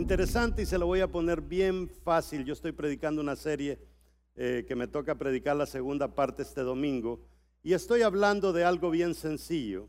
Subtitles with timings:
[0.00, 3.78] interesante, y se lo voy a poner bien fácil, yo estoy predicando una serie
[4.34, 7.20] eh, que me toca predicar la segunda parte este domingo,
[7.62, 9.88] y estoy hablando de algo bien sencillo.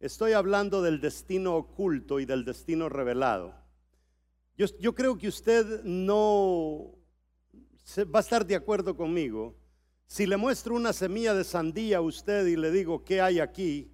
[0.00, 3.54] Estoy hablando del destino oculto y del destino revelado.
[4.56, 6.94] Yo, yo creo que usted no
[8.14, 9.54] va a estar de acuerdo conmigo.
[10.06, 13.90] Si le muestro una semilla de sandía a usted y le digo, ¿qué hay aquí?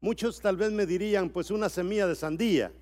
[0.00, 2.72] Muchos tal vez me dirían, pues una semilla de sandía.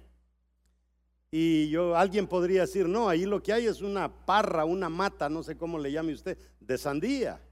[1.39, 5.29] Y yo, alguien podría decir, no, ahí lo que hay es una parra, una mata,
[5.29, 7.43] no sé cómo le llame usted, de sandía,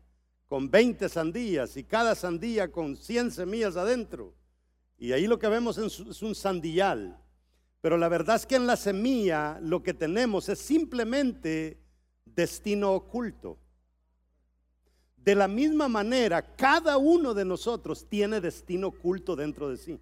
[0.47, 4.33] con 20 sandías y cada sandía con 100 semillas adentro.
[4.97, 7.21] Y ahí lo que vemos es un sandillal.
[7.83, 11.79] Pero la verdad es que en la semilla lo que tenemos es simplemente
[12.25, 13.59] destino oculto.
[15.15, 20.01] De la misma manera, cada uno de nosotros tiene destino oculto dentro de sí.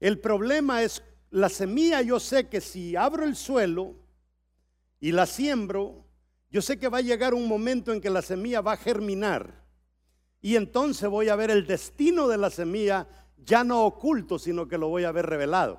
[0.00, 3.94] El problema es la semilla, yo sé que si abro el suelo
[4.98, 6.04] y la siembro,
[6.50, 9.64] yo sé que va a llegar un momento en que la semilla va a germinar.
[10.42, 14.78] Y entonces voy a ver el destino de la semilla ya no oculto, sino que
[14.78, 15.78] lo voy a ver revelado.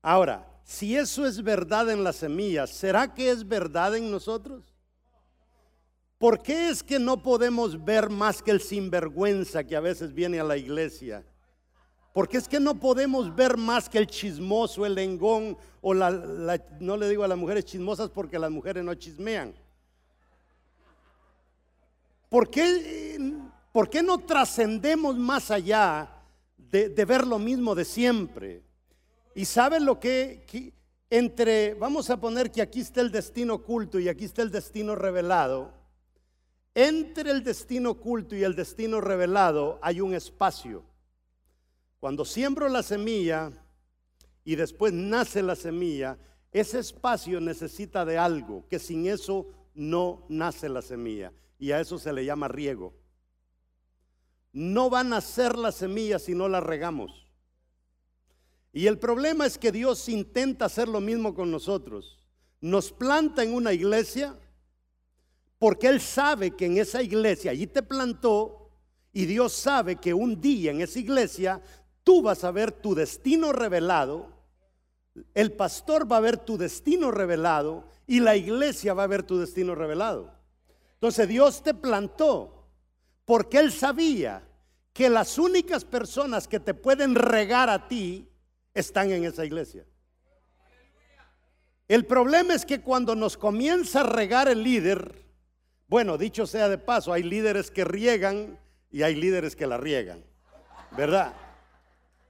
[0.00, 4.64] Ahora, si eso es verdad en la semilla, ¿será que es verdad en nosotros?
[6.18, 10.40] ¿Por qué es que no podemos ver más que el sinvergüenza que a veces viene
[10.40, 11.24] a la iglesia?
[12.14, 16.12] Porque es que no podemos ver más que el chismoso, el engón, o la,
[16.78, 19.52] no le digo a las mujeres chismosas porque las mujeres no chismean.
[22.28, 23.20] ¿Por qué,
[23.72, 26.08] por qué no trascendemos más allá
[26.56, 28.62] de, de, ver lo mismo de siempre?
[29.34, 30.72] Y saben lo que, que,
[31.10, 34.94] entre, vamos a poner que aquí está el destino oculto y aquí está el destino
[34.94, 35.72] revelado.
[36.76, 40.93] Entre el destino oculto y el destino revelado hay un espacio.
[42.04, 43.50] Cuando siembro la semilla
[44.44, 46.18] y después nace la semilla,
[46.52, 51.32] ese espacio necesita de algo, que sin eso no nace la semilla.
[51.58, 52.92] Y a eso se le llama riego.
[54.52, 57.26] No va a nacer la semilla si no la regamos.
[58.70, 62.18] Y el problema es que Dios intenta hacer lo mismo con nosotros.
[62.60, 64.38] Nos planta en una iglesia
[65.58, 68.64] porque Él sabe que en esa iglesia allí te plantó
[69.10, 71.62] y Dios sabe que un día en esa iglesia
[72.04, 74.28] Tú vas a ver tu destino revelado,
[75.34, 79.38] el pastor va a ver tu destino revelado y la iglesia va a ver tu
[79.38, 80.32] destino revelado.
[80.94, 82.68] Entonces Dios te plantó
[83.24, 84.42] porque Él sabía
[84.92, 88.28] que las únicas personas que te pueden regar a ti
[88.74, 89.84] están en esa iglesia.
[91.88, 95.26] El problema es que cuando nos comienza a regar el líder,
[95.86, 98.58] bueno, dicho sea de paso, hay líderes que riegan
[98.90, 100.24] y hay líderes que la riegan,
[100.96, 101.34] ¿verdad?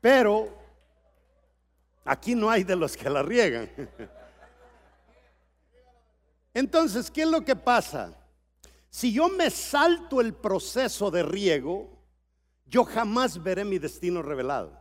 [0.05, 0.51] Pero
[2.05, 3.71] aquí no hay de los que la riegan.
[6.53, 8.15] Entonces, ¿qué es lo que pasa?
[8.91, 11.89] Si yo me salto el proceso de riego,
[12.67, 14.79] yo jamás veré mi destino revelado.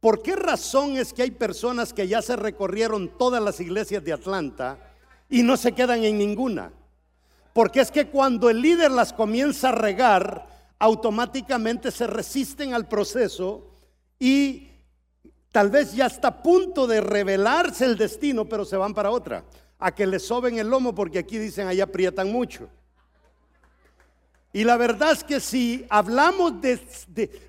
[0.00, 4.14] ¿Por qué razón es que hay personas que ya se recorrieron todas las iglesias de
[4.14, 4.94] Atlanta
[5.28, 6.72] y no se quedan en ninguna?
[7.52, 10.48] Porque es que cuando el líder las comienza a regar,
[10.78, 13.69] automáticamente se resisten al proceso
[14.20, 14.68] y
[15.50, 19.44] tal vez ya está a punto de revelarse el destino, pero se van para otra,
[19.78, 22.68] a que le soben el lomo porque aquí dicen allá aprietan mucho.
[24.52, 26.78] Y la verdad es que si hablamos de,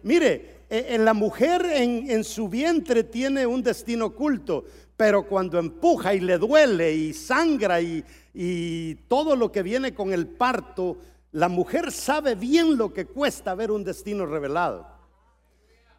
[0.04, 4.66] mire, e, en la mujer en, su vientre tiene un destino oculto,
[4.96, 10.28] pero cuando empuja y le duele y sangra y todo lo que viene con el
[10.28, 11.00] parto,
[11.32, 14.91] la mujer sabe bien lo que cuesta ver un destino revelado.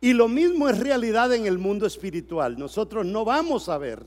[0.05, 2.59] Y lo mismo es realidad en el mundo espiritual.
[2.59, 4.05] Nosotros no vamos a ver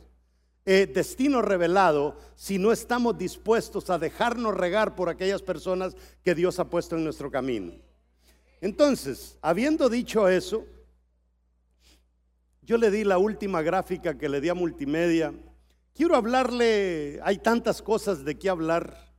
[0.65, 6.59] eh, destino revelado si no estamos dispuestos a dejarnos regar por aquellas personas que Dios
[6.59, 7.71] ha puesto en nuestro camino.
[8.59, 10.65] Entonces, habiendo dicho eso,
[12.61, 15.33] yo le di la última gráfica que le di a multimedia.
[15.93, 19.13] Quiero hablarle, hay tantas cosas de qué hablar,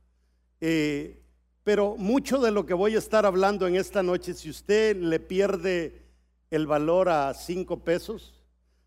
[0.61, 1.23] eh,
[1.63, 5.19] pero mucho de lo que voy a estar hablando en esta noche, si usted le
[5.19, 6.06] pierde
[6.49, 8.33] el valor a cinco pesos,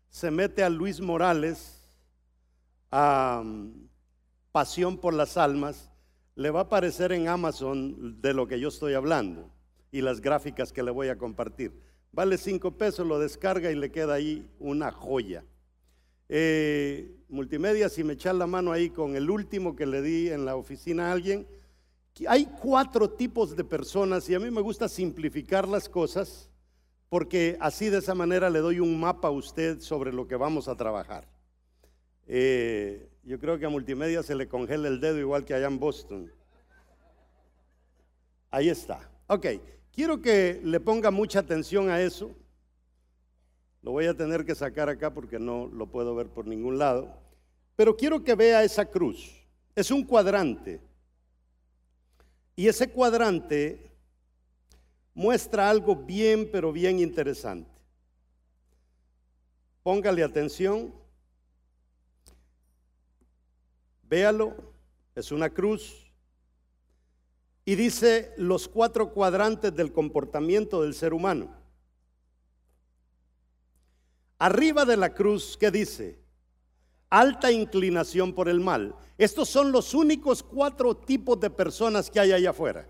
[0.09, 1.89] se mete a Luis Morales,
[2.89, 3.87] a um,
[4.51, 5.89] Pasión por las Almas,
[6.35, 9.49] le va a aparecer en Amazon de lo que yo estoy hablando
[9.91, 11.71] y las gráficas que le voy a compartir.
[12.11, 15.45] Vale cinco pesos, lo descarga y le queda ahí una joya.
[16.27, 20.45] Eh, multimedia, si me echan la mano ahí con el último que le di en
[20.45, 21.47] la oficina a alguien,
[22.27, 26.50] hay cuatro tipos de personas y a mí me gusta simplificar las cosas
[27.11, 30.69] porque así de esa manera le doy un mapa a usted sobre lo que vamos
[30.69, 31.27] a trabajar.
[32.25, 35.77] Eh, yo creo que a multimedia se le congela el dedo igual que allá en
[35.77, 36.31] Boston.
[38.49, 39.11] Ahí está.
[39.27, 39.45] Ok,
[39.91, 42.31] quiero que le ponga mucha atención a eso.
[43.81, 47.13] Lo voy a tener que sacar acá porque no lo puedo ver por ningún lado.
[47.75, 49.45] Pero quiero que vea esa cruz.
[49.75, 50.79] Es un cuadrante.
[52.55, 53.90] Y ese cuadrante
[55.13, 57.69] muestra algo bien, pero bien interesante.
[59.83, 60.93] Póngale atención.
[64.03, 64.71] Véalo.
[65.15, 66.11] Es una cruz.
[67.65, 71.53] Y dice los cuatro cuadrantes del comportamiento del ser humano.
[74.39, 76.19] Arriba de la cruz, ¿qué dice?
[77.09, 78.95] Alta inclinación por el mal.
[79.17, 82.87] Estos son los únicos cuatro tipos de personas que hay allá afuera.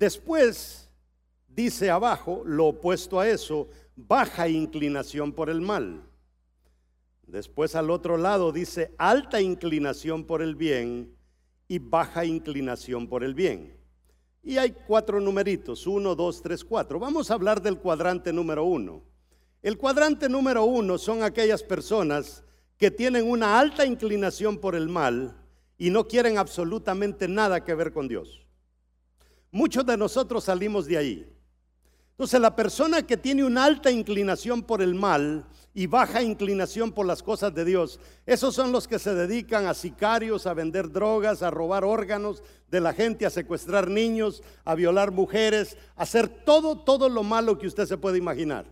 [0.00, 0.88] Después
[1.46, 6.02] dice abajo, lo opuesto a eso, baja inclinación por el mal.
[7.26, 11.14] Después al otro lado dice alta inclinación por el bien
[11.68, 13.76] y baja inclinación por el bien.
[14.42, 16.98] Y hay cuatro numeritos, uno, dos, tres, cuatro.
[16.98, 19.02] Vamos a hablar del cuadrante número uno.
[19.60, 22.42] El cuadrante número uno son aquellas personas
[22.78, 25.36] que tienen una alta inclinación por el mal
[25.76, 28.46] y no quieren absolutamente nada que ver con Dios.
[29.50, 31.32] Muchos de nosotros salimos de ahí.
[32.10, 37.06] Entonces la persona que tiene una alta inclinación por el mal y baja inclinación por
[37.06, 37.98] las cosas de Dios.
[38.26, 42.80] Esos son los que se dedican a sicarios, a vender drogas, a robar órganos de
[42.80, 47.66] la gente, a secuestrar niños, a violar mujeres, a hacer todo, todo lo malo que
[47.66, 48.66] usted se puede imaginar.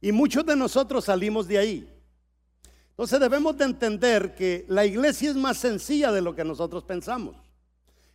[0.00, 1.92] Y muchos de nosotros salimos de ahí.
[2.90, 7.36] Entonces debemos de entender que la iglesia es más sencilla de lo que nosotros pensamos.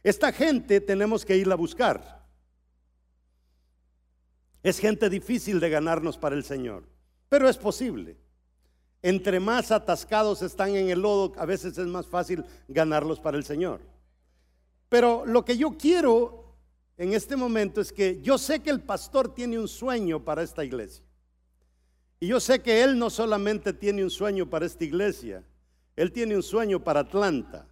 [0.03, 2.25] Esta gente tenemos que irla a buscar.
[4.63, 6.83] Es gente difícil de ganarnos para el Señor.
[7.29, 8.17] Pero es posible.
[9.01, 13.43] Entre más atascados están en el lodo, a veces es más fácil ganarlos para el
[13.43, 13.81] Señor.
[14.89, 16.41] Pero lo que yo quiero
[16.97, 20.63] en este momento es que yo sé que el pastor tiene un sueño para esta
[20.63, 21.03] iglesia.
[22.19, 25.43] Y yo sé que él no solamente tiene un sueño para esta iglesia,
[25.95, 27.67] él tiene un sueño para Atlanta.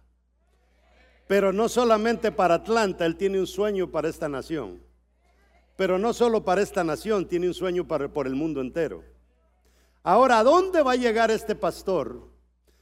[1.30, 4.82] Pero no solamente para Atlanta, él tiene un sueño para esta nación.
[5.76, 9.04] Pero no solo para esta nación, tiene un sueño para, por el mundo entero.
[10.02, 12.28] Ahora, ¿a dónde va a llegar este pastor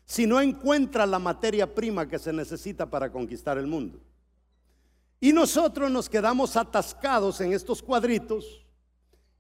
[0.07, 4.01] si no encuentra la materia prima que se necesita para conquistar el mundo?
[5.21, 8.65] Y nosotros nos quedamos atascados en estos cuadritos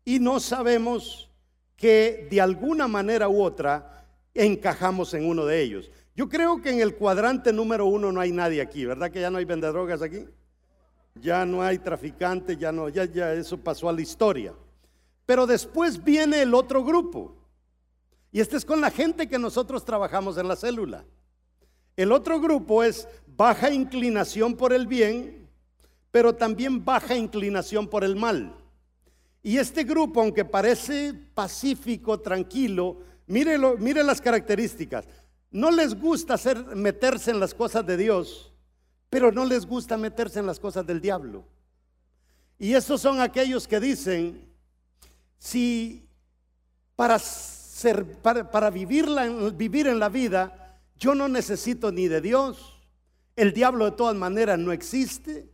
[0.04, 1.30] y no sabemos
[1.76, 5.90] que de alguna manera u otra encajamos en uno de ellos.
[6.18, 9.30] Yo creo que en el cuadrante número uno no hay nadie aquí, ¿verdad que ya
[9.30, 10.26] no hay vendedrogas aquí?
[11.14, 14.52] Ya no hay traficantes, ya no, ya, ya eso pasó a la historia.
[15.26, 17.36] Pero después viene el otro grupo.
[18.32, 21.04] Y este es con la gente que nosotros trabajamos en la célula.
[21.96, 23.06] El otro grupo es
[23.36, 25.48] baja inclinación por el bien,
[26.10, 28.56] pero también baja inclinación por el mal.
[29.40, 35.06] Y este grupo, aunque parece pacífico, tranquilo, mire, mire las características.
[35.50, 36.36] No les gusta
[36.74, 38.52] meterse en las cosas de Dios,
[39.08, 41.44] pero no les gusta meterse en las cosas del diablo.
[42.58, 44.46] Y esos son aquellos que dicen,
[45.38, 46.04] si
[46.96, 52.74] para vivir en la vida, yo no necesito ni de Dios.
[53.36, 55.48] El diablo de todas maneras no existe.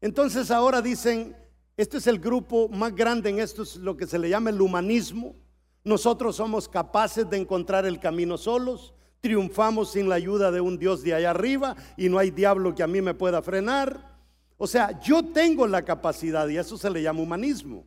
[0.00, 1.36] Entonces ahora dicen,
[1.76, 4.60] este es el grupo más grande en esto, es lo que se le llama el
[4.60, 5.34] humanismo.
[5.82, 11.02] Nosotros somos capaces de encontrar el camino solos, triunfamos sin la ayuda de un Dios
[11.02, 14.18] de allá arriba y no hay diablo que a mí me pueda frenar.
[14.56, 17.84] O sea, yo tengo la capacidad y eso se le llama humanismo.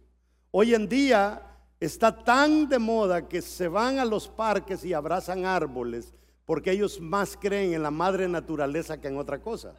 [0.51, 1.41] Hoy en día
[1.79, 6.13] está tan de moda que se van a los parques y abrazan árboles
[6.45, 9.75] porque ellos más creen en la madre naturaleza que en otra cosa.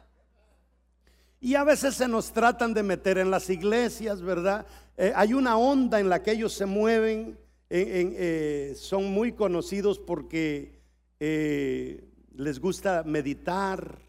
[1.39, 4.65] Y a veces se nos tratan de meter en las iglesias, ¿verdad?
[4.97, 7.37] Eh, hay una onda en la que ellos se mueven,
[7.69, 10.74] eh, son muy conocidos porque
[11.19, 13.99] eh, les gusta meditar,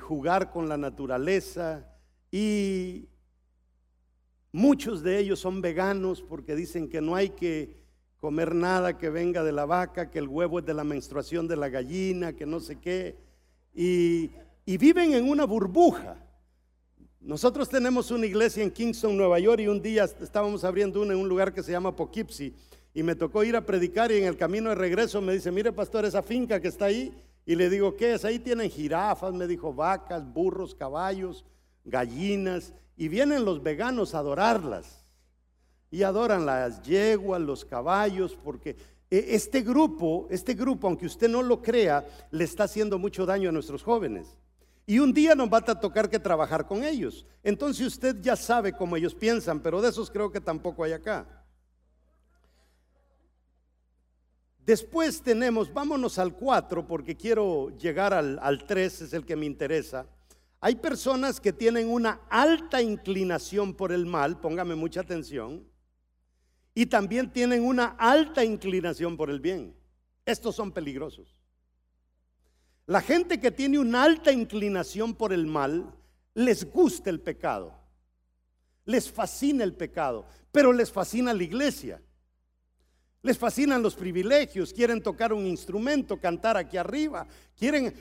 [0.00, 1.86] jugar con la naturaleza
[2.30, 3.08] y
[4.54, 7.80] Muchos de ellos son veganos porque dicen que no hay que
[8.18, 11.56] comer nada que venga de la vaca, que el huevo es de la menstruación de
[11.56, 13.16] la gallina, que no sé qué.
[13.74, 14.30] Y,
[14.66, 16.18] viven en una burbuja.
[17.18, 21.20] Nosotros tenemos una iglesia en Kingston, Nueva York, y un día estábamos abriendo una en
[21.20, 22.52] un lugar que se llama Poughkeepsie.
[22.94, 25.72] Y me tocó ir a predicar y en el camino de regreso me dice, mire
[25.72, 27.12] pastor, esa finca que está ahí.
[27.46, 28.24] Y le digo, ¿qué es?
[28.24, 31.44] Ahí tienen jirafas, me dijo, vacas, burros, caballos,
[31.84, 35.04] gallinas y vienen los veganos a adorarlas.
[35.90, 38.76] Y adoran las yeguas, los caballos, porque
[39.10, 43.50] eh, este grupo, este grupo, aunque usted no lo crea, le está haciendo mucho daño
[43.50, 44.38] a nuestros jóvenes.
[44.86, 47.26] Y un día nos va a tocar que trabajar con ellos.
[47.42, 51.41] Entonces usted ya sabe cómo ellos piensan, pero de esos creo que tampoco hay acá.
[54.64, 59.46] Después tenemos, vámonos al 4 porque quiero llegar al, al 3, es el que me
[59.46, 60.06] interesa.
[60.60, 65.66] Hay personas que tienen una alta inclinación por el mal, póngame mucha atención,
[66.74, 69.74] y también tienen una alta inclinación por el bien.
[70.24, 71.36] Estos son peligrosos.
[72.86, 75.92] La gente que tiene una alta inclinación por el mal,
[76.34, 77.74] les gusta el pecado,
[78.84, 82.00] les fascina el pecado, pero les fascina la iglesia.
[83.22, 87.24] Les fascinan los privilegios, quieren tocar un instrumento, cantar aquí arriba,
[87.56, 87.94] quieren,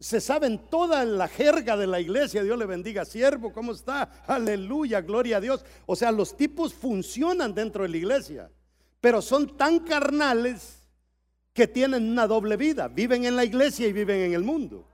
[0.00, 4.24] se saben toda la jerga de la iglesia, Dios le bendiga, siervo, ¿cómo está?
[4.26, 5.64] Aleluya, gloria a Dios.
[5.86, 8.50] O sea, los tipos funcionan dentro de la iglesia,
[9.00, 10.82] pero son tan carnales
[11.52, 14.84] que tienen una doble vida, viven en la iglesia y viven en el mundo.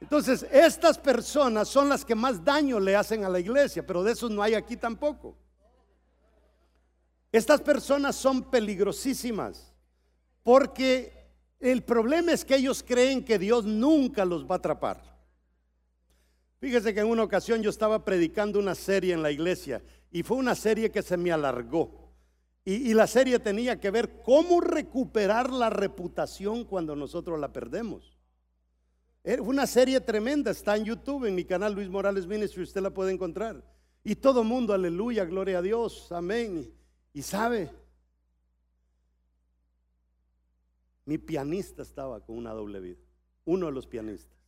[0.00, 4.10] Entonces, estas personas son las que más daño le hacen a la iglesia, pero de
[4.10, 5.36] esos no hay aquí tampoco.
[7.32, 9.72] Estas personas son peligrosísimas
[10.42, 11.22] porque
[11.58, 15.00] el problema es que ellos creen que Dios nunca los va a atrapar.
[16.58, 20.36] Fíjese que en una ocasión yo estaba predicando una serie en la iglesia y fue
[20.36, 22.02] una serie que se me alargó.
[22.64, 28.16] Y, la serie tenía que ver cómo recuperar la reputación cuando nosotros la perdemos.
[29.24, 32.90] Era una serie tremenda, está en YouTube, en mi canal Luis Morales Ministry, usted la
[32.90, 33.64] puede encontrar.
[34.04, 36.72] Y todo mundo, aleluya, gloria a Dios, amén.
[37.14, 37.70] Y sabe,
[41.04, 43.00] mi pianista estaba con una doble vida,
[43.44, 44.38] uno de los pianistas.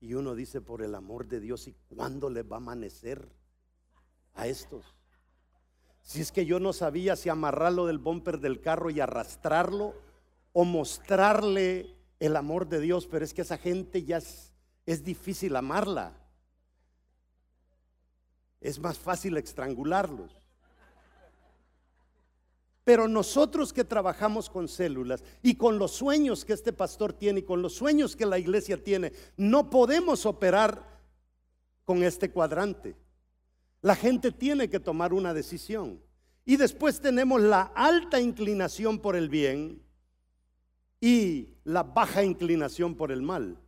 [0.00, 3.26] Y uno dice, por el amor de Dios, ¿y cuándo le va a amanecer
[4.34, 4.84] a estos?
[6.02, 9.94] Si es que yo no sabía si amarrarlo del bumper del carro y arrastrarlo
[10.52, 14.52] o mostrarle el amor de Dios, pero es que esa gente ya es,
[14.84, 16.23] es difícil amarla
[18.64, 20.32] es más fácil estrangularlos.
[22.82, 27.42] Pero nosotros que trabajamos con células y con los sueños que este pastor tiene y
[27.44, 30.82] con los sueños que la iglesia tiene, no podemos operar
[31.84, 32.96] con este cuadrante.
[33.82, 36.00] La gente tiene que tomar una decisión.
[36.46, 39.82] Y después tenemos la alta inclinación por el bien
[41.00, 43.58] y la baja inclinación por el mal.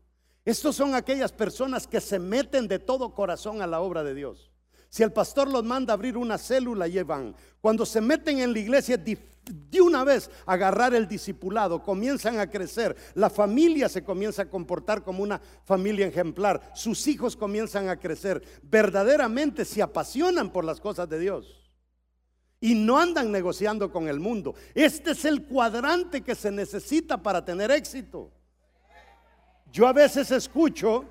[0.46, 4.52] Estos son aquellas personas que se meten de todo corazón a la obra de Dios.
[4.96, 7.36] Si el pastor los manda a abrir una célula, llevan.
[7.60, 12.96] Cuando se meten en la iglesia, de una vez agarrar el discipulado, comienzan a crecer.
[13.12, 16.72] La familia se comienza a comportar como una familia ejemplar.
[16.74, 18.42] Sus hijos comienzan a crecer.
[18.62, 21.70] Verdaderamente se apasionan por las cosas de Dios.
[22.58, 24.54] Y no andan negociando con el mundo.
[24.74, 28.32] Este es el cuadrante que se necesita para tener éxito.
[29.70, 31.04] Yo a veces escucho,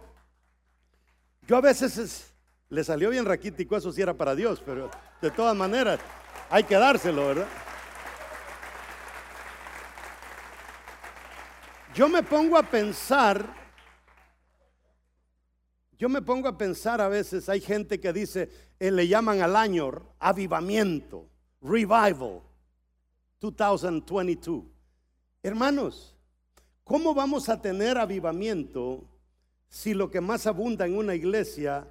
[1.48, 2.34] yo a veces
[2.76, 4.92] le salió bien raquítico, eso sí era para Dios, pero
[5.22, 5.98] de todas maneras
[6.50, 7.48] hay que dárselo, ¿verdad?
[11.96, 13.48] Yo me pongo a pensar,
[15.98, 19.56] yo me pongo a pensar a veces, hay gente que dice, eh, le llaman al
[19.56, 21.30] año avivamiento,
[21.62, 22.42] revival,
[23.40, 24.66] 2022.
[25.42, 26.14] Hermanos,
[26.84, 29.08] ¿cómo vamos a tener avivamiento
[29.70, 31.88] si lo que más abunda en una iglesia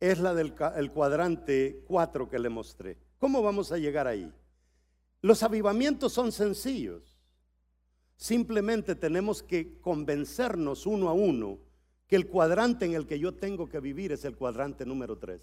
[0.00, 0.54] es la del
[0.92, 2.98] cuadrante 4 que le mostré.
[3.18, 4.32] ¿Cómo vamos a llegar ahí?
[5.22, 7.18] Los avivamientos son sencillos.
[8.16, 11.58] Simplemente tenemos que convencernos uno a uno
[12.06, 15.40] que el cuadrante en el que yo tengo que vivir es el cuadrante número 3.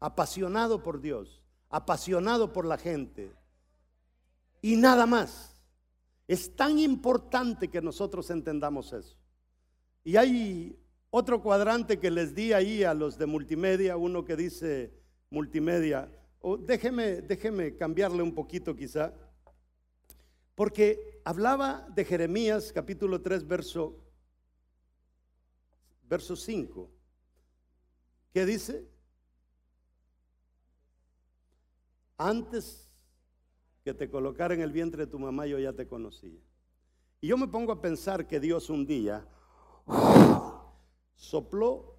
[0.00, 3.32] Apasionado por Dios, apasionado por la gente
[4.60, 5.56] y nada más.
[6.28, 9.16] Es tan importante que nosotros entendamos eso.
[10.04, 10.78] Y hay
[11.14, 14.94] otro cuadrante que les di ahí a los de multimedia, uno que dice
[15.28, 16.10] multimedia,
[16.60, 19.12] déjeme, déjeme cambiarle un poquito quizá,
[20.54, 24.02] porque hablaba de Jeremías capítulo 3, verso,
[26.08, 26.90] verso 5.
[28.32, 28.88] ¿Qué dice?
[32.16, 32.90] Antes
[33.84, 36.40] que te colocara en el vientre de tu mamá, yo ya te conocía.
[37.20, 39.28] Y yo me pongo a pensar que Dios un día
[41.32, 41.96] sopló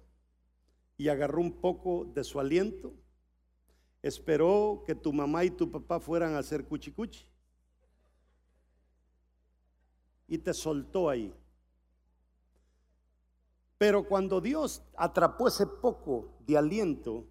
[0.96, 2.94] y agarró un poco de su aliento,
[4.00, 7.26] esperó que tu mamá y tu papá fueran a hacer cuchicuchi
[10.28, 11.34] y te soltó ahí.
[13.76, 17.26] Pero cuando Dios atrapó ese poco de aliento,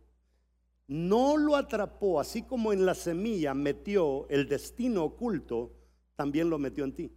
[0.88, 5.72] no lo atrapó, así como en la semilla metió el destino oculto,
[6.18, 7.16] también lo metió en ti.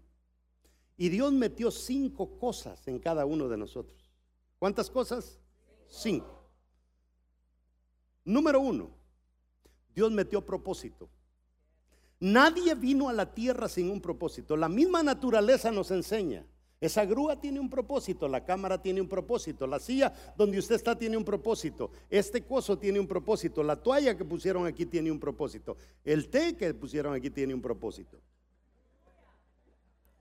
[0.97, 4.06] Y Dios metió cinco cosas en cada uno de nosotros.
[4.59, 5.39] ¿Cuántas cosas?
[5.89, 6.43] Cinco.
[8.25, 8.91] Número uno,
[9.95, 11.09] Dios metió propósito.
[12.19, 14.57] Nadie vino a la tierra sin un propósito.
[14.57, 16.45] La misma naturaleza nos enseña.
[16.81, 20.99] Esa grúa tiene un propósito, la cámara tiene un propósito, la silla donde usted está
[20.99, 25.19] tiene un propósito, este coso tiene un propósito, la toalla que pusieron aquí tiene un
[25.19, 28.21] propósito, el té que pusieron aquí tiene un propósito.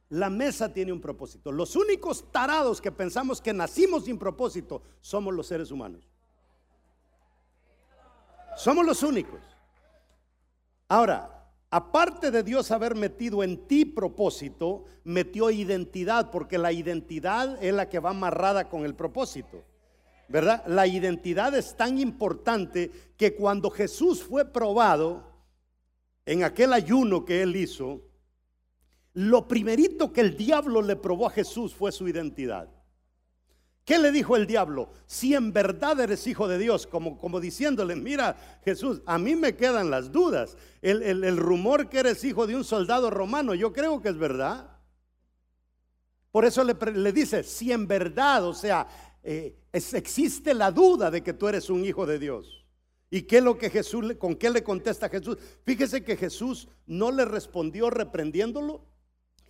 [0.09, 1.51] La mesa tiene un propósito.
[1.51, 6.07] Los únicos tarados que pensamos que nacimos sin propósito somos los seres humanos.
[8.55, 9.41] Somos los únicos.
[10.87, 17.73] Ahora, aparte de Dios haber metido en ti propósito, metió identidad, porque la identidad es
[17.73, 19.63] la que va amarrada con el propósito.
[20.27, 20.63] ¿Verdad?
[20.67, 25.23] La identidad es tan importante que cuando Jesús fue probado
[26.25, 28.01] en aquel ayuno que él hizo,
[29.15, 32.69] lo primerito que el diablo le probó a Jesús fue su identidad.
[33.85, 34.89] ¿Qué le dijo el diablo?
[35.05, 39.55] Si en verdad eres hijo de Dios, como, como diciéndole, mira Jesús, a mí me
[39.55, 40.57] quedan las dudas.
[40.81, 44.79] El, rumor que eres hijo de un soldado romano, yo creo que es verdad.
[46.31, 48.87] Por eso le, dice, si en verdad, o sea,
[49.23, 52.65] eh, existe la duda de que tú eres un hijo de Dios.
[53.11, 55.37] ¿Y qué es lo que Jesús, con qué le contesta Jesús?
[55.63, 58.94] Fíjese que Jesús no le respondió reprendiéndolo,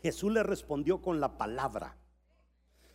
[0.06, 1.98] Jesús le respondió con la palabra.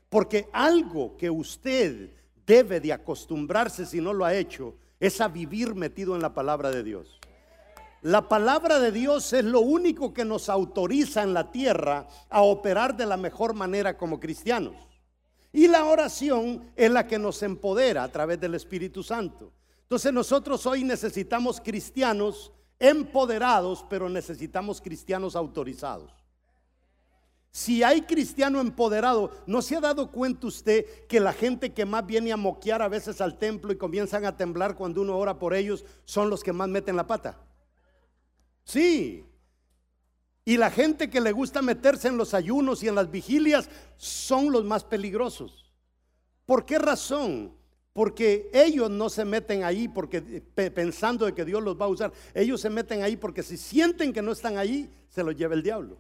[0.08, 2.14] Porque algo que usted
[2.46, 6.70] debe de acostumbrarse si no lo ha hecho es a vivir metido en la palabra
[6.70, 7.18] de Dios.
[8.02, 12.96] La palabra de Dios es lo único que nos autoriza en la tierra a operar
[12.96, 14.76] de la mejor manera como cristianos.
[15.52, 19.52] Y la oración es la que nos empodera a través del Espíritu Santo.
[19.82, 26.19] Entonces nosotros hoy necesitamos cristianos empoderados, pero necesitamos cristianos autorizados.
[27.52, 32.06] Si hay cristiano empoderado, ¿no se ha dado cuenta usted que la gente que más
[32.06, 35.54] viene a moquear a veces al templo y comienzan a temblar cuando uno ora por
[35.54, 37.40] ellos son los que más meten la pata?
[38.62, 39.24] Sí.
[40.44, 44.52] Y la gente que le gusta meterse en los ayunos y en las vigilias son
[44.52, 45.72] los más peligrosos.
[46.46, 47.52] ¿Por qué razón?
[47.92, 52.12] Porque ellos no se meten ahí porque pensando de que Dios los va a usar.
[52.32, 55.64] Ellos se meten ahí porque si sienten que no están ahí, se los lleva el
[55.64, 55.98] diablo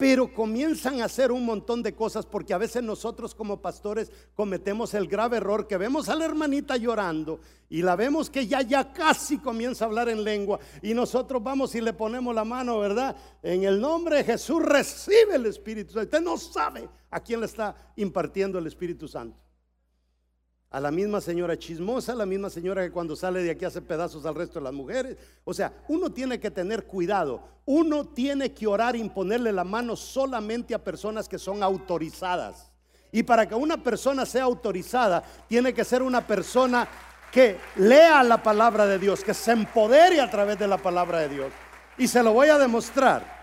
[0.00, 4.94] pero comienzan a hacer un montón de cosas porque a veces nosotros como pastores cometemos
[4.94, 8.94] el grave error que vemos a la hermanita llorando y la vemos que ya ya
[8.94, 13.14] casi comienza a hablar en lengua y nosotros vamos y le ponemos la mano, ¿verdad?
[13.42, 16.06] En el nombre de Jesús recibe el Espíritu Santo.
[16.06, 19.49] Usted no sabe a quién le está impartiendo el Espíritu Santo
[20.70, 23.82] a la misma señora chismosa, a la misma señora que cuando sale de aquí hace
[23.82, 25.16] pedazos al resto de las mujeres.
[25.44, 27.42] O sea, uno tiene que tener cuidado.
[27.66, 32.70] Uno tiene que orar y imponerle la mano solamente a personas que son autorizadas.
[33.10, 36.86] Y para que una persona sea autorizada, tiene que ser una persona
[37.32, 41.30] que lea la palabra de Dios, que se empodere a través de la palabra de
[41.30, 41.52] Dios.
[41.98, 43.40] Y se lo voy a demostrar.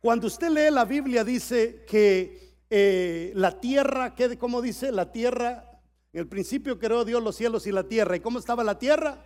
[0.00, 2.43] Cuando usted lee la Biblia dice que
[2.76, 4.90] eh, la tierra, ¿qué, ¿cómo dice?
[4.90, 5.80] La tierra,
[6.12, 8.16] en el principio creó Dios los cielos y la tierra.
[8.16, 9.16] ¿Y cómo estaba la tierra?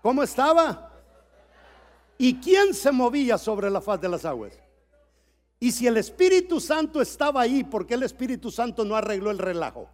[0.00, 0.92] ¿Cómo estaba?
[2.16, 4.52] ¿Y quién se movía sobre la faz de las aguas?
[5.58, 9.38] Y si el Espíritu Santo estaba ahí, ¿por qué el Espíritu Santo no arregló el
[9.38, 9.90] relajo?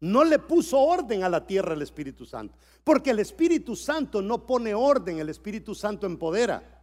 [0.00, 2.58] No le puso orden a la tierra el Espíritu Santo.
[2.84, 6.81] Porque el Espíritu Santo no pone orden, el Espíritu Santo empodera.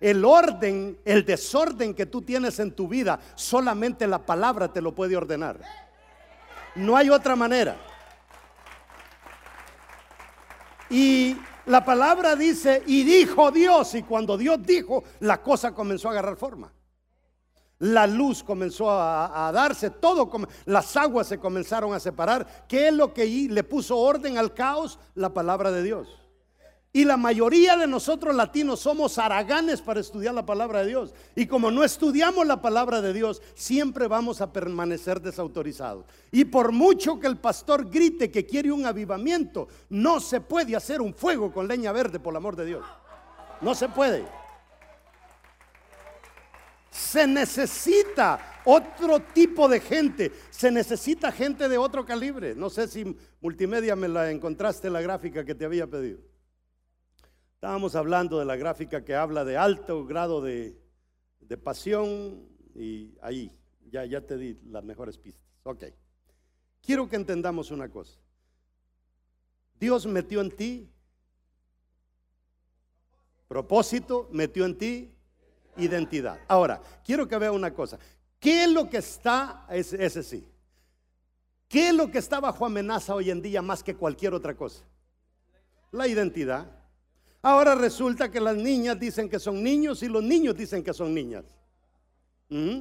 [0.00, 4.94] El orden, el desorden que tú tienes en tu vida, solamente la palabra te lo
[4.94, 5.60] puede ordenar.
[6.74, 7.76] No hay otra manera.
[10.90, 16.12] Y la palabra dice, y dijo Dios, y cuando Dios dijo, la cosa comenzó a
[16.12, 16.72] agarrar forma.
[17.78, 20.30] La luz comenzó a, darse, todo,
[20.64, 22.66] las aguas se comenzaron a separar.
[22.68, 24.98] ¿Qué es lo que le puso orden al caos?
[25.14, 26.25] La palabra de Dios.
[26.96, 31.12] Y la mayoría de nosotros latinos somos haraganes para estudiar la palabra de Dios.
[31.34, 36.06] Y como no estudiamos la palabra de Dios, siempre vamos a permanecer desautorizados.
[36.32, 41.02] Y por mucho que el pastor grite que quiere un avivamiento, no se puede hacer
[41.02, 42.86] un fuego con leña verde, por el amor de Dios.
[43.60, 44.24] No se puede.
[46.90, 50.32] Se necesita otro tipo de gente.
[50.48, 52.54] Se necesita gente de otro calibre.
[52.54, 56.35] No sé si multimedia me la encontraste la gráfica que te había pedido.
[57.56, 60.78] Estábamos hablando de la gráfica que habla de alto grado de,
[61.40, 63.50] de pasión y ahí,
[63.90, 65.42] ya, ya te di las mejores pistas.
[65.62, 65.84] Ok.
[66.82, 68.20] Quiero que entendamos una cosa.
[69.80, 70.88] Dios metió en ti
[73.48, 75.14] propósito, metió en ti
[75.78, 76.38] identidad.
[76.48, 77.98] Ahora, quiero que vea una cosa.
[78.38, 80.46] ¿Qué es lo que está, ese, ese sí,
[81.68, 84.84] qué es lo que está bajo amenaza hoy en día más que cualquier otra cosa?
[85.90, 86.70] La identidad.
[87.46, 91.14] Ahora resulta que las niñas dicen que son niños y los niños dicen que son
[91.14, 91.44] niñas.
[92.48, 92.80] ¿Mm?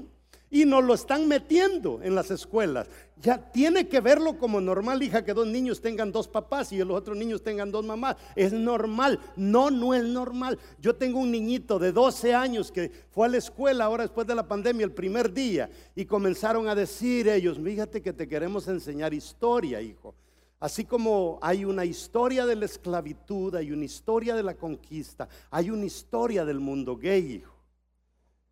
[0.50, 2.88] Y nos lo están metiendo en las escuelas.
[3.22, 6.98] Ya tiene que verlo como normal, hija, que dos niños tengan dos papás y los
[6.98, 8.16] otros niños tengan dos mamás.
[8.36, 9.20] Es normal.
[9.36, 10.58] No, no es normal.
[10.82, 14.34] Yo tengo un niñito de 12 años que fue a la escuela ahora después de
[14.34, 19.14] la pandemia el primer día y comenzaron a decir ellos, fíjate que te queremos enseñar
[19.14, 20.16] historia, hijo.
[20.60, 25.70] Así como hay una historia de la esclavitud, hay una historia de la conquista, hay
[25.70, 27.56] una historia del mundo gay, hijo.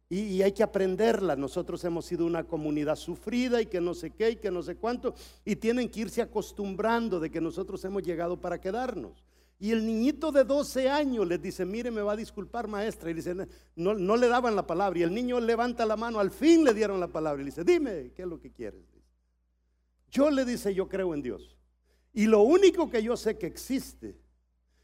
[0.10, 1.36] Y, hay que aprenderla.
[1.36, 4.76] Nosotros hemos sido una comunidad sufrida y que no sé qué y que no sé
[4.76, 5.16] cuánto.
[5.44, 9.24] Y tienen que irse acostumbrando de que nosotros hemos llegado para quedarnos.
[9.58, 13.10] Y el niñito de 12 años les dice, mire, me va a disculpar maestra.
[13.10, 13.34] Y dice,
[13.76, 15.00] no, no le daban la palabra.
[15.00, 17.42] Y el niño levanta la mano, al fin le dieron la palabra.
[17.42, 18.84] Y le dice, dime, ¿qué es lo que quieres?
[20.12, 21.58] Yo le dice, yo creo en Dios.
[22.13, 24.15] Y lo único que yo sé que existe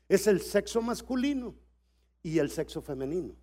[0.08, 1.56] es el sexo masculino
[2.24, 3.36] y el sexo femenino.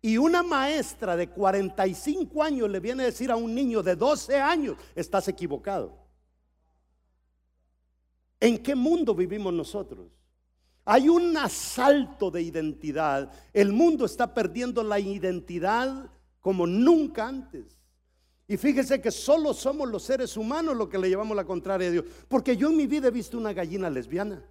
[0.00, 4.40] Y una maestra de 45 años le viene a decir a un niño de 12
[4.40, 5.96] años, estás equivocado.
[8.40, 10.08] ¿En qué mundo vivimos nosotros?
[10.84, 13.32] Hay un asalto de identidad.
[13.52, 16.10] El mundo está perdiendo la identidad
[16.40, 17.78] como nunca antes.
[18.52, 21.90] Y fíjese que solo somos los seres humanos los que le llevamos la contraria a
[21.90, 22.04] Dios.
[22.28, 24.44] Porque yo en mi vida he visto una gallina lesbiana.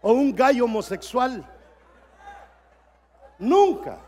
[0.00, 1.46] O un gallo homosexual.
[3.38, 4.00] Nunca.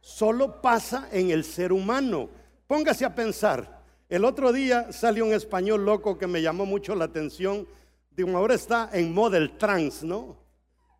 [0.00, 2.28] Solo pasa en el ser humano.
[2.68, 3.82] Póngase a pensar.
[4.08, 7.66] El otro día salió un español loco que me llamó mucho la atención.
[8.12, 10.47] Digo, ahora está en model trans, ¿no?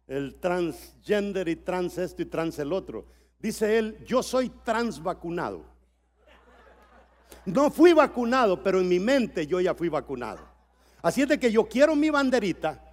[0.08, 3.06] El transgender y trans esto y trans el otro.
[3.38, 5.64] Dice él, yo soy trans vacunado.
[7.44, 10.40] No fui vacunado, pero en mi mente yo ya fui vacunado.
[11.02, 12.84] Así es de que yo quiero mi banderita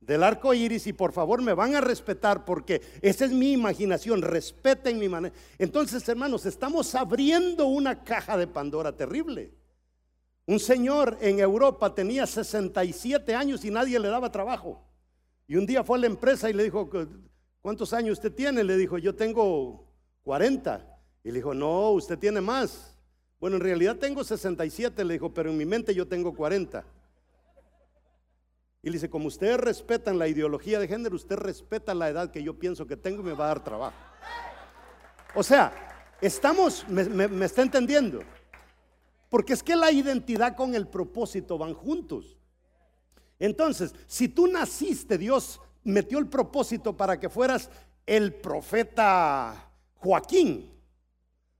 [0.00, 4.22] del arco iris y por favor me van a respetar porque esa es mi imaginación,
[4.22, 5.34] respeten mi manera.
[5.58, 9.52] Entonces, hermanos, estamos abriendo una caja de Pandora terrible.
[10.46, 14.89] Un señor en Europa tenía 67 años y nadie le daba trabajo.
[15.50, 16.88] Y un día fue a la empresa y le dijo,
[17.60, 18.62] ¿cuántos años usted tiene?
[18.62, 19.84] Le dijo, yo tengo
[20.22, 20.86] 40.
[21.24, 22.96] Y le dijo, no, usted tiene más.
[23.40, 26.84] Bueno, en realidad tengo 67, le dijo, pero en mi mente yo tengo 40.
[28.80, 32.44] Y le dice, como ustedes respetan la ideología de género, usted respeta la edad que
[32.44, 33.96] yo pienso que tengo y me va a dar trabajo.
[35.34, 35.72] O sea,
[36.20, 38.20] estamos, me, está entendiendo.
[39.28, 42.39] Porque es que la identidad con el propósito van juntos.
[43.40, 47.70] Entonces, si tú naciste, Dios metió el propósito para que fueras
[48.06, 50.70] el profeta Joaquín.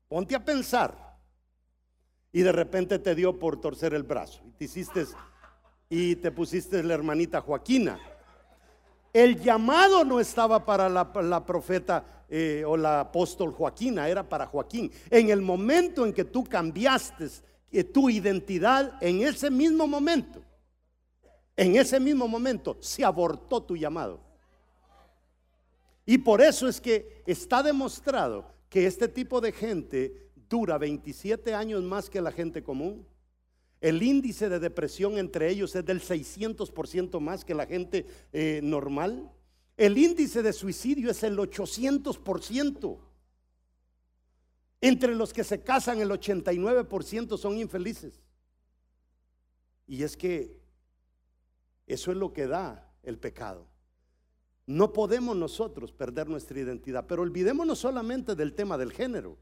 [0.08, 1.18] Ponte a pensar.
[2.32, 4.42] Y de repente te dio por torcer el brazo.
[4.46, 5.06] Y te hiciste
[5.88, 7.98] y te pusiste la hermanita Joaquina.
[9.12, 14.92] El llamado no estaba para la, profeta eh, o la apóstol Joaquina, era para Joaquín.
[15.10, 17.26] En el momento en que tú cambiaste
[17.72, 20.40] eh, tu identidad, en ese mismo momento,
[21.60, 24.18] en ese mismo momento se abortó tu llamado.
[26.06, 31.82] Y por eso es que está demostrado que este tipo de gente dura 27 años
[31.82, 33.06] más que la gente común.
[33.78, 39.30] El índice de depresión entre ellos es del 600% más que la gente eh, normal.
[39.76, 42.98] El índice de suicidio es el 800%.
[44.80, 48.18] Entre los que se casan el 89% son infelices.
[49.86, 50.59] Y es que
[51.92, 53.66] eso es lo que da el pecado.
[54.66, 59.36] No podemos nosotros perder nuestra identidad, pero olvidémonos solamente del tema del género.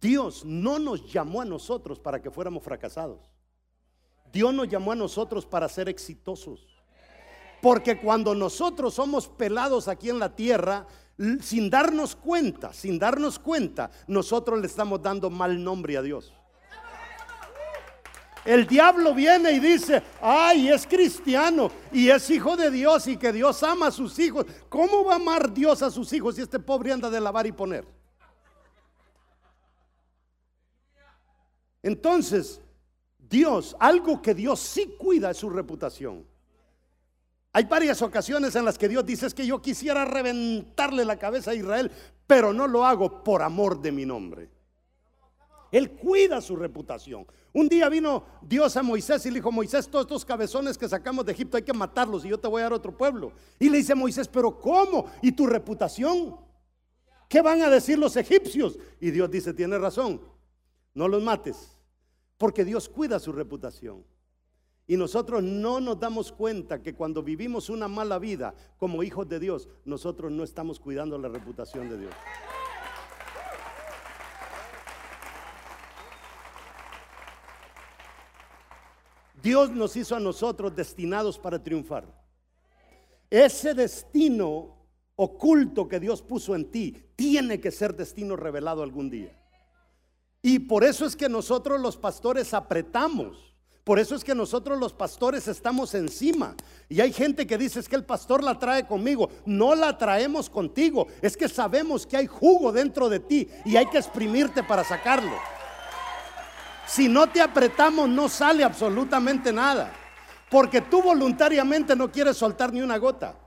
[0.00, 3.28] Dios no nos llamó a nosotros para que fuéramos fracasados.
[4.32, 6.66] Dios nos llamó a nosotros para ser exitosos.
[7.60, 10.86] Porque cuando nosotros somos pelados aquí en la tierra,
[11.40, 16.32] sin darnos cuenta, sin darnos cuenta, nosotros le estamos dando mal nombre a Dios.
[18.44, 23.32] El diablo viene y dice, ay, es cristiano y es hijo de Dios y que
[23.32, 24.46] Dios ama a sus hijos.
[24.68, 27.52] ¿Cómo va a amar Dios a sus hijos si este pobre anda de lavar y
[27.52, 27.84] poner?
[31.82, 32.60] Entonces,
[33.18, 36.26] Dios, algo que Dios sí cuida es su reputación.
[37.52, 41.50] Hay varias ocasiones en las que Dios dice es que yo quisiera reventarle la cabeza
[41.50, 41.90] a Israel,
[42.26, 44.48] pero no lo hago por amor de mi nombre.
[45.70, 47.26] Él cuida su reputación.
[47.52, 51.24] Un día vino Dios a Moisés y le dijo, Moisés, todos estos cabezones que sacamos
[51.24, 53.32] de Egipto hay que matarlos y yo te voy a dar otro pueblo.
[53.58, 55.06] Y le dice Moisés, pero ¿cómo?
[55.22, 56.36] ¿Y tu reputación?
[57.28, 58.78] ¿Qué van a decir los egipcios?
[59.00, 60.20] Y Dios dice, tiene razón,
[60.94, 61.76] no los mates,
[62.38, 64.04] porque Dios cuida su reputación.
[64.88, 69.38] Y nosotros no nos damos cuenta que cuando vivimos una mala vida como hijos de
[69.38, 72.14] Dios, nosotros no estamos cuidando la reputación de Dios.
[79.42, 82.06] Dios nos hizo a nosotros destinados para triunfar.
[83.30, 84.76] Ese destino
[85.16, 89.36] oculto que Dios puso en ti tiene que ser destino revelado algún día.
[90.42, 93.54] Y por eso es que nosotros los pastores apretamos.
[93.84, 96.54] Por eso es que nosotros los pastores estamos encima.
[96.88, 99.30] Y hay gente que dice es que el pastor la trae conmigo.
[99.44, 101.06] No la traemos contigo.
[101.22, 105.36] Es que sabemos que hay jugo dentro de ti y hay que exprimirte para sacarlo.
[106.90, 109.92] Si no te apretamos no sale absolutamente nada.
[110.50, 113.38] Porque tú voluntariamente no quieres soltar ni una gota.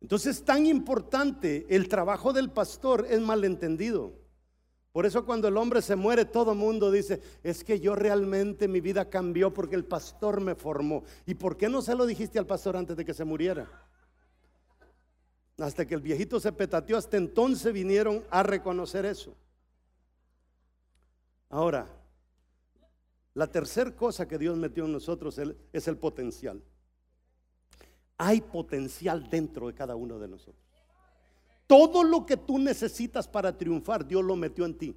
[0.00, 4.12] Entonces tan importante el trabajo del pastor es malentendido.
[4.90, 8.80] Por eso cuando el hombre se muere, todo mundo dice, es que yo realmente mi
[8.80, 11.04] vida cambió porque el pastor me formó.
[11.26, 13.70] ¿Y por qué no se lo dijiste al pastor antes de que se muriera?
[15.58, 19.36] Hasta que el viejito se petateó, hasta entonces vinieron a reconocer eso.
[21.50, 21.86] Ahora,
[23.34, 25.38] la tercera cosa que Dios metió en nosotros
[25.72, 26.62] es el potencial.
[28.16, 30.64] Hay potencial dentro de cada uno de nosotros.
[31.66, 34.96] Todo lo que tú necesitas para triunfar, Dios lo metió en ti.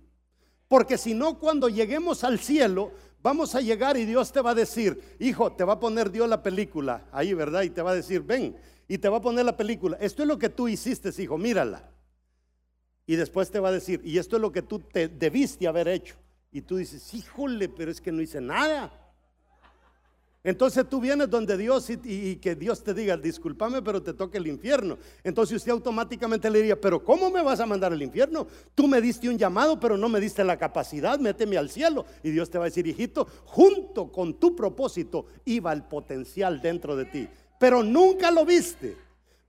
[0.68, 4.56] Porque si no, cuando lleguemos al cielo, vamos a llegar y Dios te va a
[4.56, 7.62] decir, hijo, te va a poner Dios la película ahí, ¿verdad?
[7.62, 8.56] Y te va a decir, ven,
[8.88, 9.98] y te va a poner la película.
[10.00, 11.90] Esto es lo que tú hiciste, hijo, mírala.
[13.06, 15.88] Y después te va a decir, y esto es lo que tú te debiste haber
[15.88, 16.16] hecho.
[16.54, 18.92] Y tú dices, híjole, pero es que no hice nada.
[20.44, 24.46] Entonces tú vienes donde Dios y, que Dios te diga, discúlpame, pero te toca el
[24.46, 24.98] infierno.
[25.24, 28.46] Entonces usted automáticamente le diría, pero ¿cómo me vas a mandar al infierno?
[28.76, 32.06] Tú me diste un llamado, pero no me diste la capacidad, méteme al cielo.
[32.22, 36.98] Y Dios te va a decir, hijito, junto con tu propósito iba el potencial dentro
[36.98, 38.98] de ti, pero nunca lo viste.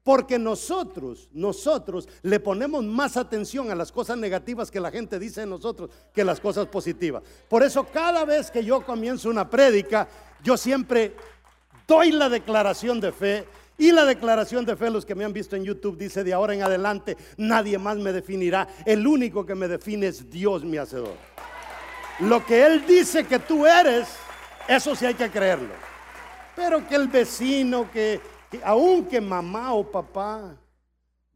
[0.05, 5.41] Porque nosotros, nosotros le ponemos más atención a las cosas negativas que la gente dice
[5.41, 7.23] de nosotros que las cosas positivas.
[7.49, 10.07] Por eso cada vez que yo comienzo una prédica,
[10.43, 11.17] yo siempre
[11.89, 13.49] doy la declaración de fe.
[13.77, 16.55] Y la declaración de fe, los que me han visto en YouTube, dice, de ahora
[16.55, 18.69] en adelante nadie más me definirá.
[18.85, 21.17] El único que me define es Dios mi hacedor.
[22.21, 24.07] Lo que Él dice que tú eres,
[24.69, 25.73] eso sí hay que creerlo.
[26.55, 28.21] Pero que el vecino, que
[28.63, 30.61] aunque mamá o papá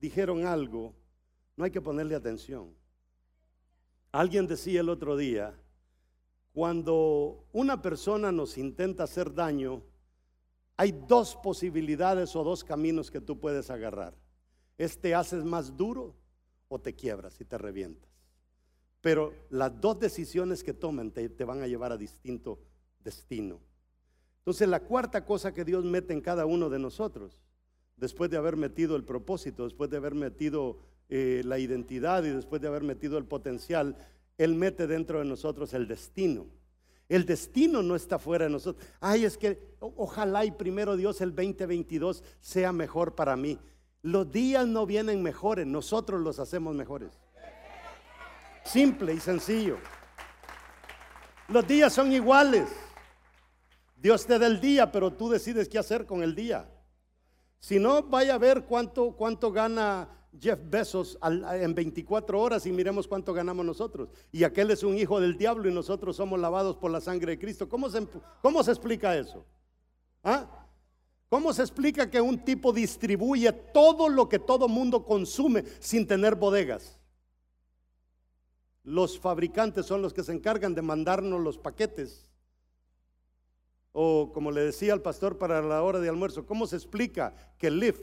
[0.01, 0.95] dijeron algo,
[1.57, 2.73] no hay que ponerle atención.
[4.13, 5.55] Alguien decía el otro día,
[6.53, 9.83] cuando una persona nos intenta hacer daño,
[10.77, 14.15] hay dos posibilidades o dos caminos que tú puedes agarrar.
[14.77, 16.15] Este haces más duro
[16.69, 18.09] o te quiebras y te revientas.
[19.01, 22.59] Pero las dos decisiones que tomen te, te van a llevar a distinto
[23.03, 23.61] destino.
[24.49, 27.43] Entonces la cuarta cosa que Dios mete en cada uno de nosotros,
[27.99, 30.79] después de haber metido el propósito, después de haber metido
[31.11, 33.95] eh, la identidad y después de haber metido el potencial,
[34.39, 36.47] Él mete dentro de nosotros el destino.
[37.11, 38.83] El destino no está fuera de nosotros.
[39.01, 43.59] Ay, es que ojalá y primero Dios el 2022 sea mejor para mí.
[44.01, 47.11] Los días no vienen mejores, nosotros los hacemos mejores.
[48.65, 49.77] Simple y sencillo.
[51.49, 52.88] Los días son iguales.
[54.01, 56.71] Dios te da el día, pero tú decides qué hacer con el día.
[57.59, 60.09] Si no, vaya a ver cuánto, cuánto gana
[60.41, 64.11] Jeff Bezos en 24 horas y miremos cuánto ganamos nosotros.
[64.31, 67.39] Y aquel es un hijo del diablo y nosotros somos lavados por la sangre de
[67.39, 67.69] Cristo.
[67.69, 68.07] ¿Cómo se,
[68.41, 69.45] cómo se explica eso?
[70.23, 70.47] ¿Ah?
[71.29, 76.37] ¿Cómo se explica que un tipo distribuye todo lo que todo mundo consume sin tener
[76.37, 76.99] bodegas?
[78.85, 82.28] Los fabricantes son los que se encargan de mandarnos los paquetes
[83.93, 87.71] o como le decía al pastor para la hora de almuerzo, ¿cómo se explica que
[87.71, 88.01] Lyft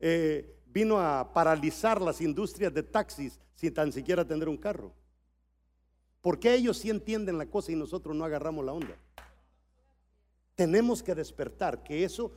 [0.00, 4.92] eh, vino a paralizar las industrias de taxis sin tan siquiera tener un carro?
[6.20, 8.96] ¿Por qué ellos sí entienden la cosa y nosotros no agarramos la onda?
[10.58, 12.32] Tenemos que despertar, que eso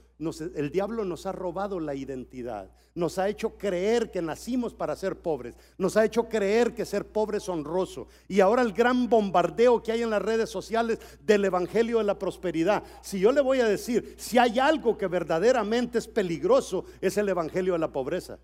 [0.56, 5.16] el diablo nos ha robado la identidad, nos ha hecho creer que nacimos para ser
[5.16, 8.08] pobres, nos ha hecho creer que ser pobre es honroso.
[8.28, 12.20] Y ahora el gran bombardeo que hay en las redes sociales del Evangelio de la
[12.20, 12.84] Prosperidad.
[13.02, 17.28] Si yo le voy a decir, si hay algo que verdaderamente es peligroso, es el
[17.28, 18.38] Evangelio de la pobreza.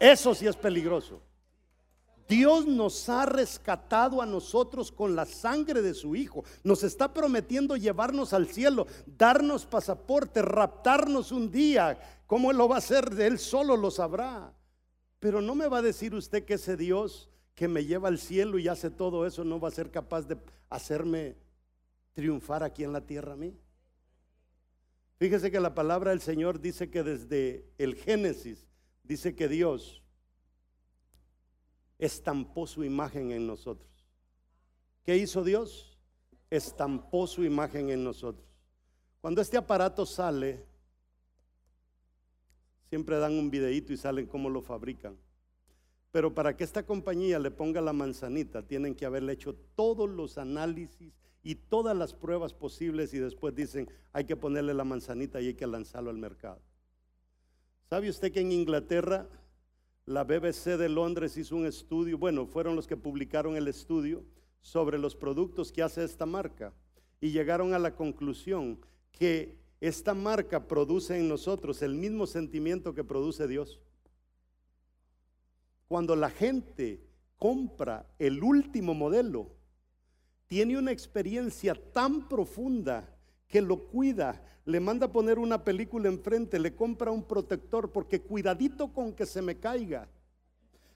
[0.00, 1.20] Eso sí es peligroso.
[2.28, 6.44] Dios nos ha rescatado a nosotros con la sangre de su Hijo.
[6.64, 11.98] Nos está prometiendo llevarnos al cielo, darnos pasaporte, raptarnos un día.
[12.26, 13.08] ¿Cómo lo va a hacer?
[13.20, 14.52] Él solo lo sabrá.
[15.18, 18.58] Pero no me va a decir usted que ese Dios que me lleva al cielo
[18.58, 20.36] y hace todo eso no va a ser capaz de
[20.70, 21.36] hacerme
[22.14, 23.56] triunfar aquí en la tierra a mí.
[25.18, 28.66] Fíjese que la palabra del Señor dice que desde el Génesis
[29.04, 30.01] dice que Dios
[32.02, 33.88] estampó su imagen en nosotros.
[35.04, 35.96] ¿Qué hizo Dios?
[36.50, 38.44] Estampó su imagen en nosotros.
[39.20, 40.64] Cuando este aparato sale,
[42.88, 45.16] siempre dan un videíto y salen cómo lo fabrican.
[46.10, 50.38] Pero para que esta compañía le ponga la manzanita, tienen que haberle hecho todos los
[50.38, 55.46] análisis y todas las pruebas posibles y después dicen, hay que ponerle la manzanita y
[55.48, 56.60] hay que lanzarlo al mercado.
[57.88, 59.28] ¿Sabe usted que en Inglaterra
[60.06, 64.24] la BBC de Londres hizo un estudio, bueno, fueron los que publicaron el estudio
[64.60, 66.72] sobre los productos que hace esta marca
[67.20, 68.80] y llegaron a la conclusión
[69.12, 73.80] que esta marca produce en nosotros el mismo sentimiento que produce Dios.
[75.86, 77.00] Cuando la gente
[77.36, 79.50] compra el último modelo,
[80.46, 83.08] tiene una experiencia tan profunda
[83.52, 88.22] que lo cuida, le manda a poner una película enfrente, le compra un protector porque
[88.22, 90.08] cuidadito con que se me caiga.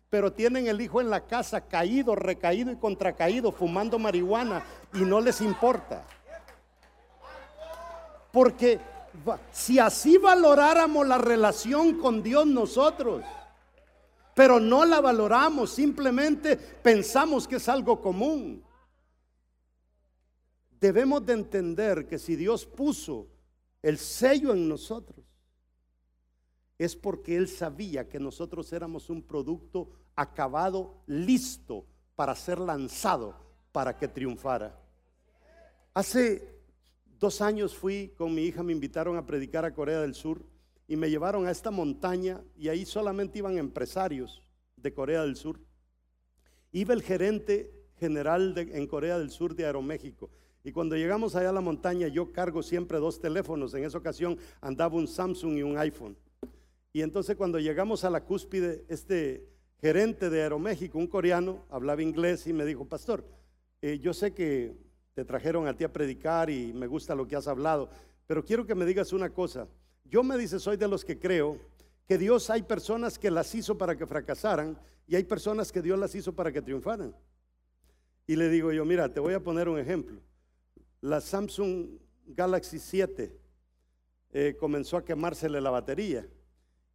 [0.08, 4.64] Pero tienen el hijo en la casa caído, recaído y contracaído, fumando marihuana
[4.94, 6.02] y no les importa.
[8.32, 8.80] Porque
[9.52, 13.22] si así valoráramos la relación con Dios nosotros,
[14.34, 18.65] pero no la valoramos, simplemente pensamos que es algo común.
[20.80, 23.28] Debemos de entender que si Dios puso
[23.82, 25.24] el sello en nosotros,
[26.78, 33.34] es porque Él sabía que nosotros éramos un producto acabado, listo para ser lanzado,
[33.72, 34.78] para que triunfara.
[35.94, 36.60] Hace
[37.18, 40.44] dos años fui con mi hija, me invitaron a predicar a Corea del Sur
[40.86, 44.42] y me llevaron a esta montaña y ahí solamente iban empresarios
[44.76, 45.58] de Corea del Sur.
[46.72, 50.30] Iba el gerente general en Corea del Sur de Aeroméxico
[50.66, 53.72] y cuando llegamos allá a la montaña, yo cargo siempre dos teléfonos.
[53.74, 56.16] En esa ocasión andaba un Samsung y un iPhone.
[56.92, 59.46] Y entonces cuando llegamos a la cúspide, este
[59.80, 63.24] gerente de Aeroméxico, un coreano, hablaba inglés y me dijo, pastor,
[63.80, 64.74] eh, yo sé que
[65.14, 67.88] te trajeron a ti a predicar y me gusta lo que has hablado,
[68.26, 69.68] pero quiero que me digas una cosa.
[70.04, 71.60] Yo me dice, soy de los que creo
[72.08, 74.76] que Dios hay personas que las hizo para que fracasaran
[75.06, 77.14] y hay personas que Dios las hizo para que triunfaran.
[78.26, 80.20] Y le digo yo, mira, te voy a poner un ejemplo
[81.06, 81.86] la Samsung
[82.26, 83.38] Galaxy 7
[84.32, 86.28] eh, comenzó a quemársele la batería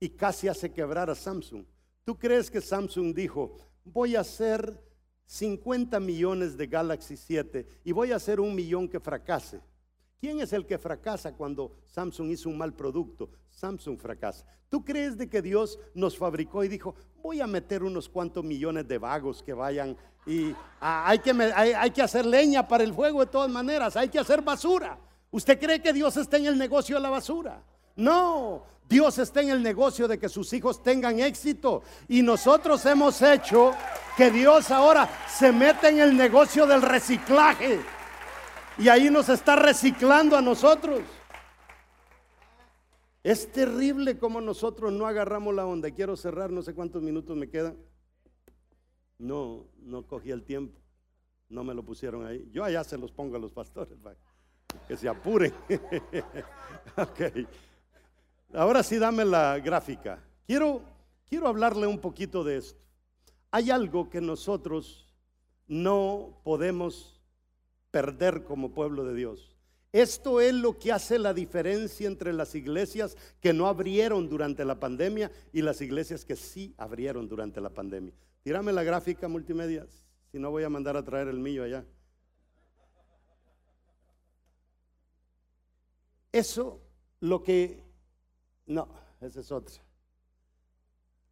[0.01, 1.63] y casi hace quebrar a Samsung.
[2.03, 4.83] ¿Tú crees que Samsung dijo, voy a hacer
[5.27, 9.61] 50 millones de Galaxy 7 y voy a hacer un millón que fracase?
[10.19, 13.31] ¿Quién es el que fracasa cuando Samsung hizo un mal producto?
[13.49, 14.45] Samsung fracasa.
[14.67, 18.89] ¿Tú crees de que Dios nos fabricó y dijo, voy a meter unos cuantos millones
[18.89, 23.21] de vagos que vayan y ah, hay, que, hay, que hacer leña para el fuego
[23.21, 24.97] de todas maneras, hay que hacer basura?
[25.31, 27.63] ¿Usted cree que Dios está en el negocio de la basura?
[27.95, 31.81] No, Dios está en el negocio de que sus hijos tengan éxito.
[32.09, 33.73] Y nosotros hemos hecho
[34.17, 37.79] que Dios ahora se meta en el negocio del reciclaje.
[38.77, 41.01] Y ahí nos está reciclando a nosotros.
[43.23, 45.91] Es terrible como nosotros no agarramos la onda.
[45.91, 47.77] Quiero cerrar, no sé cuántos minutos me quedan.
[49.21, 50.79] No, no cogí el tiempo.
[51.47, 52.49] No me lo pusieron ahí.
[52.51, 53.95] Yo allá se los pongo a los pastores,
[54.87, 55.53] que se apuren.
[58.53, 60.23] Ahora sí, dame la gráfica.
[60.47, 60.81] Quiero,
[61.29, 62.83] quiero hablarle un poquito de esto.
[63.51, 65.07] Hay algo que nosotros
[65.67, 67.21] no podemos
[67.91, 69.55] perder como pueblo de Dios.
[69.91, 74.79] Esto es lo que hace la diferencia entre las iglesias que no abrieron durante la
[74.79, 78.13] pandemia y las iglesias que sí abrieron durante la pandemia.
[78.43, 79.85] Tírame la gráfica multimedia,
[80.31, 81.85] si no voy a mandar a traer el mío allá.
[86.31, 86.81] Eso
[87.19, 87.83] lo que...
[88.65, 88.87] No,
[89.19, 89.75] esa es otra.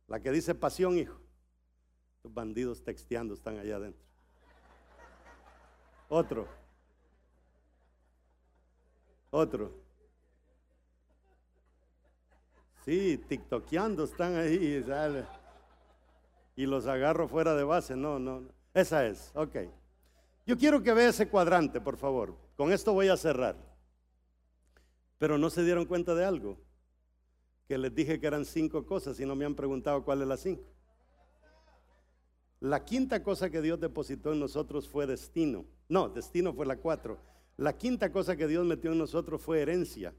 [0.08, 1.20] La que dice pasión, hijo.
[2.24, 4.06] Los bandidos texteando están allá adentro.
[6.10, 6.48] Otro.
[9.30, 9.72] Otro.
[12.84, 14.84] Sí, tiktokeando están ahí.
[16.60, 17.96] Y los agarro fuera de base.
[17.96, 18.50] No, no, no.
[18.74, 19.32] Esa es.
[19.34, 19.60] Ok.
[20.46, 22.36] Yo quiero que vea ese cuadrante, por favor.
[22.58, 23.56] Con esto voy a cerrar.
[25.18, 26.58] Pero no se dieron cuenta de algo.
[27.66, 30.36] Que les dije que eran cinco cosas y no me han preguntado cuál es la
[30.36, 30.66] cinco.
[32.60, 35.64] La quinta cosa que Dios depositó en nosotros fue destino.
[35.88, 37.20] No, destino fue la cuatro.
[37.56, 40.14] La quinta cosa que Dios metió en nosotros fue herencia.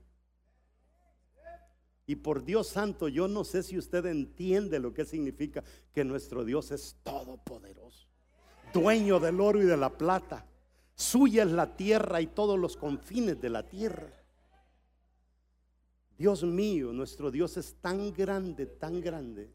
[2.07, 6.44] Y por Dios santo, yo no sé si usted entiende lo que significa que nuestro
[6.44, 8.09] Dios es todopoderoso,
[8.72, 10.46] dueño del oro y de la plata.
[10.94, 14.12] Suya es la tierra y todos los confines de la tierra.
[16.18, 19.51] Dios mío, nuestro Dios es tan grande, tan grande,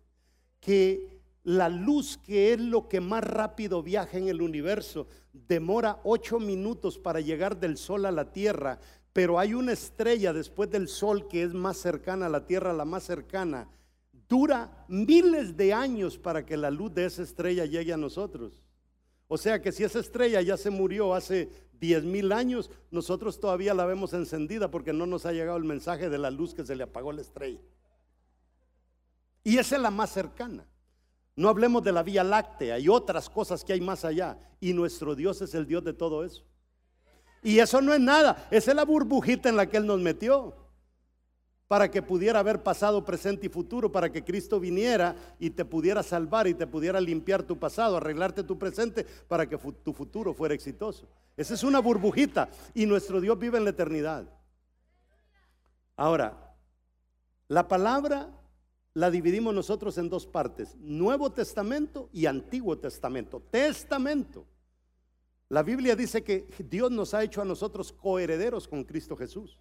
[0.59, 6.39] que la luz, que es lo que más rápido viaja en el universo, demora ocho
[6.39, 8.79] minutos para llegar del sol a la tierra,
[9.15, 12.83] pero hay una estrella después del sol que es más cercana a la tierra, la
[12.83, 13.69] más cercana.
[14.27, 18.61] Dura miles de años para que la luz de esa estrella llegue a nosotros.
[19.29, 21.49] O sea que si esa estrella ya se murió hace
[21.79, 26.09] diez mil años, nosotros todavía la vemos encendida porque no nos ha llegado el mensaje
[26.09, 27.61] de la luz que se le apagó la estrella.
[29.45, 30.67] Y esa es la más cercana.
[31.37, 34.37] No hablemos de la Vía Láctea y otras cosas que hay más allá.
[34.59, 36.43] Y nuestro Dios es el Dios de todo eso.
[37.45, 40.55] Y eso no es nada, esa es la burbujita en la que Él nos metió.
[41.67, 46.01] Para que pudiera haber pasado, presente y futuro, para que Cristo viniera y te pudiera
[46.01, 50.55] salvar y te pudiera limpiar tu pasado, arreglarte tu presente, para que tu futuro fuera
[50.55, 51.07] exitoso.
[51.37, 54.25] Esa es una burbujita y nuestro Dios vive en la eternidad.
[55.95, 56.55] Ahora,
[57.47, 58.27] la palabra
[58.95, 63.39] la dividimos nosotros en dos partes, Nuevo Testamento y Antiguo Testamento.
[63.51, 64.47] Testamento.
[65.49, 69.59] La Biblia dice que Dios nos ha hecho a nosotros coherederos con Cristo Jesús.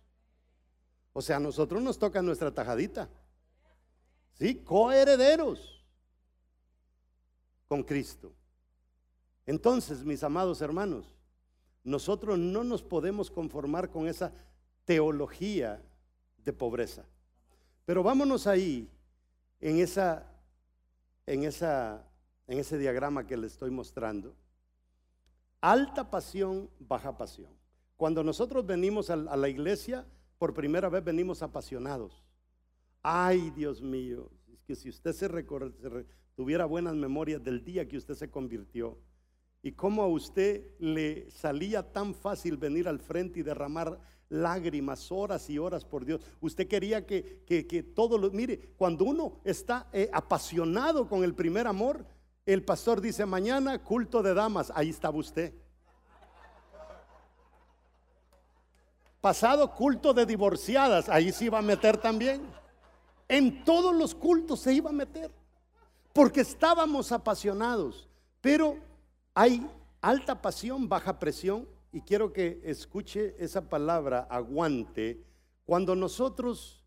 [1.12, 3.08] O sea, a nosotros nos toca nuestra tajadita.
[4.32, 5.84] Sí, coherederos
[7.68, 8.32] con Cristo.
[9.46, 11.14] Entonces, mis amados hermanos,
[11.84, 14.32] nosotros no nos podemos conformar con esa
[14.84, 15.82] teología
[16.38, 17.04] de pobreza.
[17.84, 18.88] Pero vámonos ahí
[19.60, 20.26] en, esa,
[21.26, 22.02] en, esa,
[22.46, 24.34] en ese diagrama que le estoy mostrando,
[25.64, 27.48] alta pasión, baja pasión.
[27.96, 30.06] Cuando nosotros venimos a, la iglesia,
[30.36, 32.22] por primera vez venimos apasionados.
[33.02, 37.96] Ay, Dios mío, es que si usted se, se tuviera buenas memorias del día que
[37.96, 38.98] usted se convirtió
[39.62, 43.98] y cómo a usted le salía tan fácil venir al frente y derramar
[44.28, 46.20] lágrimas, horas y horas por Dios.
[46.42, 48.30] Usted quería que, que, todo lo...
[48.30, 52.04] Mire, cuando uno está eh, apasionado con el primer amor,
[52.46, 55.54] el pastor dice, mañana culto de damas, ahí estaba usted.
[59.20, 62.42] Pasado culto de divorciadas, ahí se iba a meter también.
[63.26, 65.30] En todos los cultos se iba a meter,
[66.12, 68.06] porque estábamos apasionados.
[68.42, 68.76] Pero
[69.32, 69.66] hay
[70.02, 75.24] alta pasión, baja presión, y quiero que escuche esa palabra, aguante,
[75.64, 76.84] cuando nosotros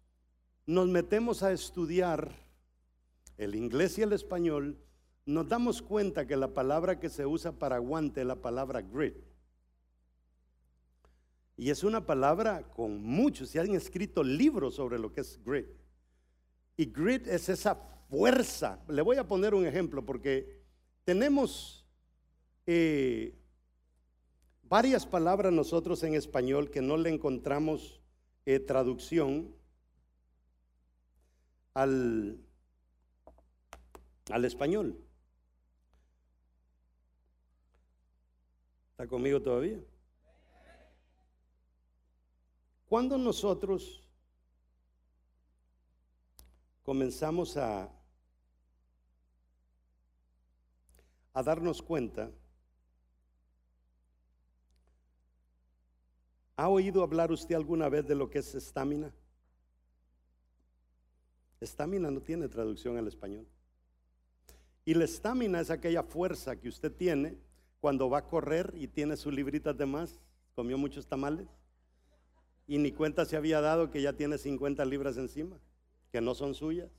[0.68, 2.32] nos metemos a estudiar
[3.38, 4.78] el inglés y el español,
[5.28, 9.14] nos damos cuenta que la palabra que se usa para aguante es la palabra grit.
[11.58, 15.68] Y es una palabra con muchos, se han escrito libros sobre lo que es grit.
[16.78, 17.76] Y grit es esa
[18.10, 18.82] fuerza.
[18.88, 20.62] Le voy a poner un ejemplo porque
[21.04, 21.86] tenemos
[22.66, 23.38] eh,
[24.64, 28.00] varias palabras nosotros en español que no le encontramos
[28.46, 29.54] eh, traducción
[31.74, 32.40] al,
[34.30, 34.98] al español.
[38.98, 39.80] ¿Está conmigo todavía?
[42.90, 44.04] Cuando nosotros
[46.82, 47.92] comenzamos a,
[51.32, 52.32] a darnos cuenta
[56.56, 59.14] ¿Ha oído hablar usted alguna vez de lo que es estamina?
[61.62, 63.46] Estamina no tiene traducción al español.
[64.84, 67.38] Y la estamina es aquella fuerza que usted tiene
[67.80, 70.20] cuando va a correr y tiene sus libritas de más,
[70.56, 71.48] comió muchos tamales
[72.68, 75.58] y ni cuenta se había dado que ya tiene 50 libras encima,
[76.12, 76.90] que no son suyas.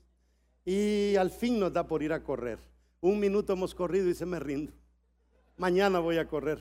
[0.65, 2.59] Y al fin nos da por ir a correr.
[3.01, 4.73] Un minuto hemos corrido y se me rindo.
[5.57, 6.59] Mañana voy a correr.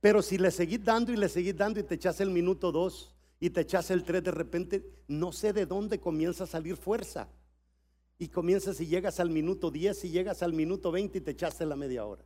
[0.00, 3.14] Pero si le seguís dando y le seguís dando y te echas el minuto dos
[3.38, 7.28] y te echas el tres, de repente no sé de dónde comienza a salir fuerza.
[8.18, 11.64] Y comienzas y llegas al minuto 10 y llegas al minuto 20 y te echaste
[11.64, 12.22] la media hora.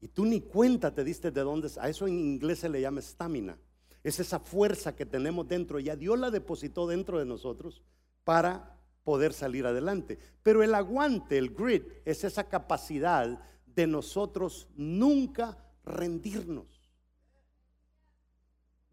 [0.00, 1.70] Y tú ni cuenta te diste de dónde.
[1.80, 3.58] A eso en inglés se le llama estamina.
[4.02, 5.80] Es esa fuerza que tenemos dentro.
[5.80, 7.82] Ya Dios la depositó dentro de nosotros
[8.24, 10.18] para poder salir adelante.
[10.42, 16.66] Pero el aguante, el grit, es esa capacidad de nosotros nunca rendirnos.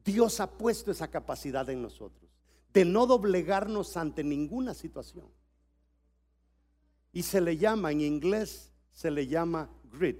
[0.03, 2.30] Dios ha puesto esa capacidad en nosotros,
[2.72, 5.28] de no doblegarnos ante ninguna situación.
[7.12, 9.70] Y se le llama, en inglés se le llama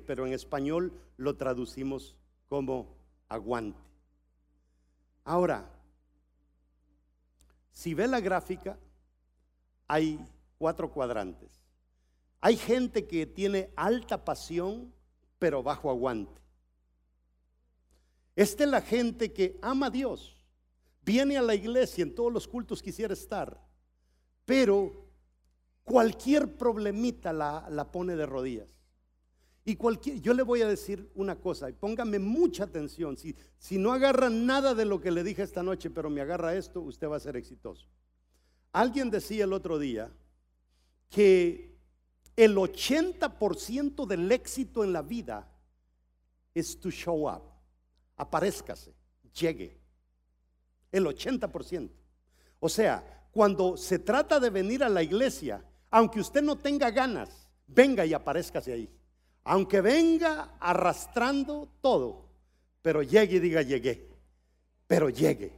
[0.06, 2.16] pero en español lo traducimos
[2.48, 2.96] como
[3.28, 3.80] aguante.
[5.24, 5.70] Ahora,
[7.72, 8.78] si ve la gráfica,
[9.88, 10.20] hay
[10.58, 11.62] cuatro cuadrantes.
[12.42, 14.94] Hay gente que tiene alta pasión,
[15.40, 16.42] pero bajo aguante.
[18.36, 20.36] Esta es la gente que ama a Dios,
[21.02, 23.62] viene a la iglesia, en todos los cultos quisiera estar,
[24.46, 25.08] pero
[25.84, 28.76] cualquier problemita la pone de rodillas.
[29.68, 33.18] Y cualquier, yo le voy a decir una cosa, y póngame mucha atención.
[33.18, 36.56] Si, si no agarra nada de lo que le dije esta noche, pero me agarra
[36.56, 37.88] esto, usted va a ser exitoso.
[38.72, 40.12] Alguien decía el otro día
[41.10, 41.80] que
[42.36, 45.52] el 80% del éxito en la vida
[46.54, 47.42] es to show up.
[48.18, 48.94] Aparézcase,
[49.34, 49.80] llegue.
[50.92, 51.90] El 80%.
[52.60, 57.50] O sea, cuando se trata de venir a la iglesia, aunque usted no tenga ganas,
[57.68, 58.90] venga y aparézcase ahí.
[59.46, 62.26] Aunque venga arrastrando todo,
[62.82, 64.10] pero llegue y diga llegué.
[64.88, 65.54] Pero llegue.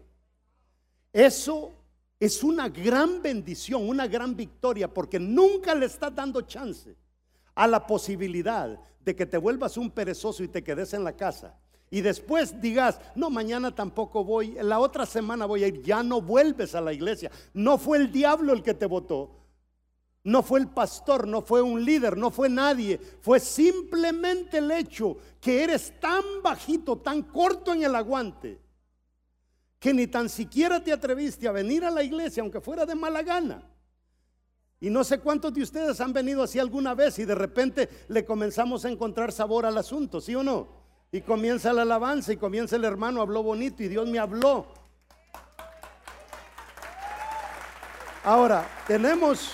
[1.12, 1.72] Eso
[2.20, 6.96] es una gran bendición, una gran victoria, porque nunca le está dando chance
[7.56, 11.58] a la posibilidad de que te vuelvas un perezoso y te quedes en la casa.
[11.90, 16.22] Y después digas, no, mañana tampoco voy, la otra semana voy a ir, ya no
[16.22, 17.32] vuelves a la iglesia.
[17.54, 19.32] No fue el diablo el que te votó,
[20.28, 25.16] no fue el pastor, no fue un líder, no fue nadie, fue simplemente el hecho
[25.40, 28.60] que eres tan bajito, tan corto en el aguante
[29.80, 33.24] que ni tan siquiera te atreviste a venir a la iglesia, aunque fuera de mala
[33.24, 33.64] gana.
[34.82, 38.26] Y no sé cuántos de ustedes han venido así alguna vez y de repente le
[38.26, 40.68] comenzamos a encontrar sabor al asunto, ¿sí o no?
[41.10, 44.68] Y comienza la alabanza y comienza el hermano, habló bonito y Dios me habló.
[48.26, 49.52] Ahora, tenemos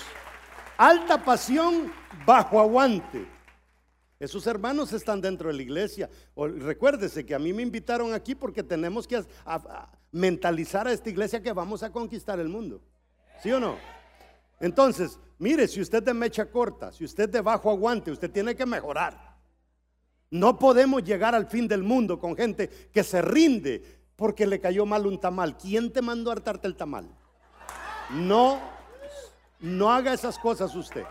[0.76, 1.92] alta pasión
[2.26, 3.26] bajo aguante.
[4.18, 6.08] Esos hermanos están dentro de la iglesia.
[6.36, 9.22] recuérdese que a mí me invitaron aquí porque tenemos que
[10.12, 12.80] mentalizar a esta iglesia que vamos a conquistar el mundo.
[13.42, 13.76] ¿Sí o no?
[14.60, 18.64] Entonces, mire, si usted de mecha corta, si usted de bajo aguante, usted tiene que
[18.64, 19.34] mejorar.
[20.30, 23.82] No podemos llegar al fin del mundo con gente que se rinde
[24.16, 25.58] porque le cayó mal un tamal.
[25.58, 27.08] ¿Quién te mandó a hartarte el tamal?
[28.10, 28.60] No,
[29.60, 31.04] no haga esas cosas usted.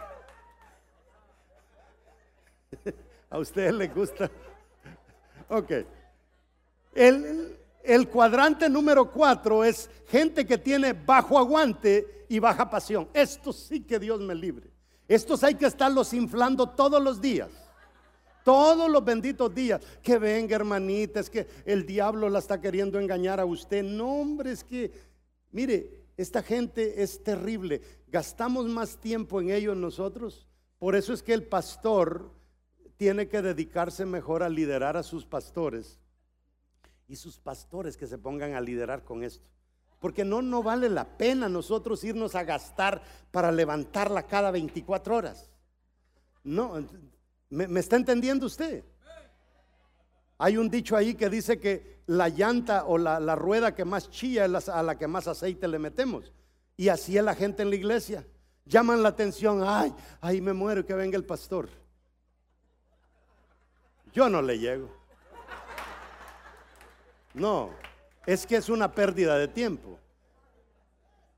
[3.30, 4.30] A ustedes les gusta.
[5.50, 5.72] Ok.
[6.94, 13.08] El, el cuadrante número cuatro es gente que tiene bajo aguante y baja pasión.
[13.14, 14.72] Esto sí que Dios me libre.
[15.08, 17.50] Estos hay que estarlos inflando todos los días.
[18.44, 19.82] Todos los benditos días.
[20.02, 23.84] Que venga, hermanita, es que el diablo la está queriendo engañar a usted.
[23.84, 24.92] No, hombre, es que,
[25.52, 27.82] mire, esta gente es terrible.
[28.14, 30.48] Gastamos más tiempo en ellos nosotros.
[30.78, 32.30] Por eso es que el pastor
[32.96, 36.00] tiene que dedicarse mejor a liderar a sus pastores
[37.08, 39.48] y sus pastores que se pongan a liderar con esto.
[40.00, 43.02] Porque no, no vale la pena nosotros irnos a gastar
[43.32, 45.50] para levantarla cada 24 horas.
[46.44, 46.86] No,
[47.50, 48.84] ¿me, está entendiendo usted?
[50.38, 54.12] Hay un dicho ahí que dice que la llanta o la, la rueda que más
[54.12, 56.32] chilla es a la que más aceite le metemos.
[56.84, 58.28] Y así es la gente en la iglesia.
[58.66, 61.70] Llaman la atención, ay, ay, me muero que venga el pastor.
[64.12, 64.90] Yo no le llego.
[67.34, 67.70] No,
[68.26, 69.98] es que es una pérdida de tiempo.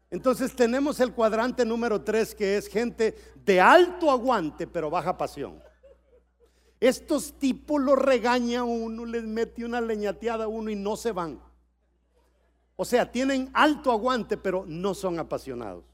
[0.10, 5.62] Entonces tenemos el cuadrante número tres que es gente de alto aguante pero baja pasión.
[6.80, 11.40] Estos tipos los regaña uno, les mete una leñateada a uno y no se van.
[12.76, 15.86] O sea, tienen alto aguante pero no son apasionados.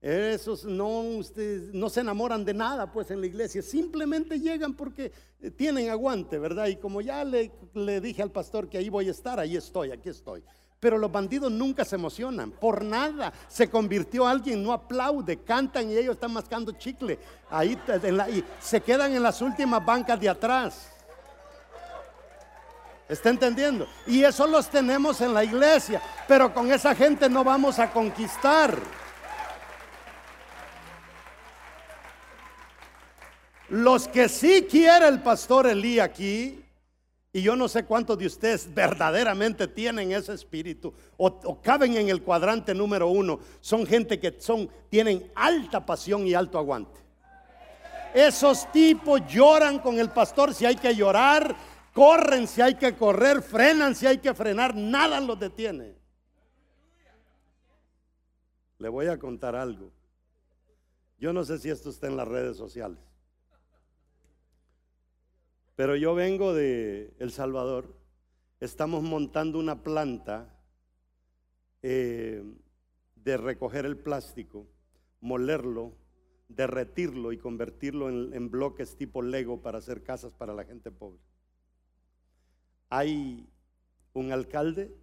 [0.00, 5.10] Esos no, ustedes no se enamoran de nada, pues en la iglesia, simplemente llegan porque
[5.56, 6.66] tienen aguante, ¿verdad?
[6.66, 7.50] Y como ya le,
[8.00, 10.44] dije al pastor que ahí voy a estar, ahí estoy, aquí estoy.
[10.78, 13.32] Pero los bandidos nunca se emocionan, por nada.
[13.48, 17.18] Se convirtió alguien, no aplaude, cantan y ellos están mascando chicle.
[17.50, 17.76] Ahí
[18.60, 20.95] se quedan en las últimas bancas de atrás.
[23.08, 23.86] ¿Está entendiendo?
[24.06, 28.76] Y eso los tenemos en la iglesia, pero con esa gente no vamos a conquistar.
[33.68, 36.62] Los que sí quiere el pastor Elí aquí
[37.32, 42.08] Y yo no sé cuántos de ustedes verdaderamente tienen ese espíritu o, o, caben en
[42.08, 43.40] el cuadrante número uno.
[43.60, 46.98] Son gente que son, tienen alta pasión y alto aguante.
[48.14, 51.54] Esos tipos lloran con el pastor si hay que llorar,
[51.96, 55.96] corren si hay que correr, frenan si hay que frenar, nada los detiene.
[58.76, 59.90] Le voy a contar algo.
[61.18, 62.98] Yo no sé si esto está en las redes sociales.
[65.74, 67.96] Pero yo vengo de El Salvador.
[68.60, 70.54] Estamos montando una planta
[71.80, 72.44] eh,
[73.14, 74.66] de recoger el plástico,
[75.22, 75.94] molerlo,
[76.48, 81.22] derretirlo y convertirlo en, en bloques tipo Lego para hacer casas para la gente pobre.
[82.88, 83.48] Hay
[84.12, 84.94] un alcalde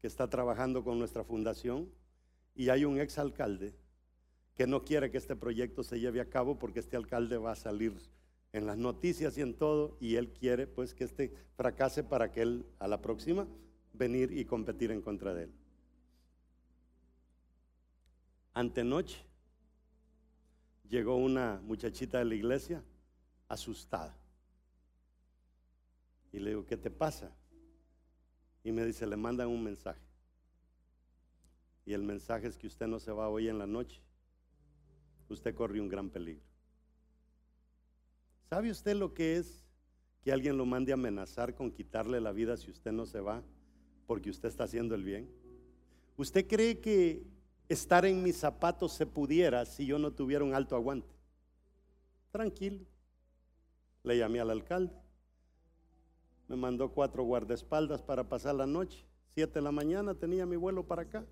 [0.00, 1.90] que está trabajando con nuestra fundación
[2.54, 3.74] y hay un exalcalde
[4.56, 7.56] que no quiere que este proyecto se lleve a cabo porque este alcalde va a
[7.56, 7.94] salir
[8.52, 12.40] en las noticias y en todo, y él quiere pues que este fracase para que
[12.40, 13.46] él a la próxima
[13.92, 15.52] venir y competir en contra de él.
[18.54, 19.18] Antenoche
[20.88, 22.82] llegó una muchachita de la iglesia
[23.48, 24.16] asustada.
[26.36, 27.34] Y le digo, ¿qué te pasa?
[28.62, 30.02] Y me dice, le mandan un mensaje.
[31.86, 34.02] Y el mensaje es que usted no se va hoy en la noche.
[35.30, 36.44] Usted corre un gran peligro.
[38.50, 39.64] ¿Sabe usted lo que es
[40.20, 43.42] que alguien lo mande a amenazar con quitarle la vida si usted no se va
[44.06, 45.30] porque usted está haciendo el bien?
[46.18, 47.26] ¿Usted cree que
[47.66, 51.16] estar en mis zapatos se pudiera si yo no tuviera un alto aguante?
[52.30, 52.84] Tranquilo.
[54.02, 55.05] Le llamé al alcalde.
[56.48, 59.04] Me mandó cuatro guardaespaldas para pasar la noche.
[59.34, 61.24] Siete de la mañana tenía mi vuelo para acá.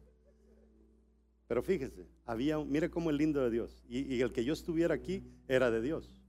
[1.46, 3.84] Pero fíjese, había, mire cómo es lindo de Dios.
[3.88, 6.20] y el que yo estuviera aquí era de Dios.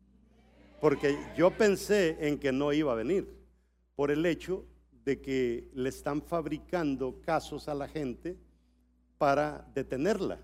[0.82, 3.28] Porque yo pensé en que no iba a venir
[3.96, 4.66] por el hecho
[5.06, 8.38] de que le están fabricando casos a la gente
[9.18, 10.40] para detenerla.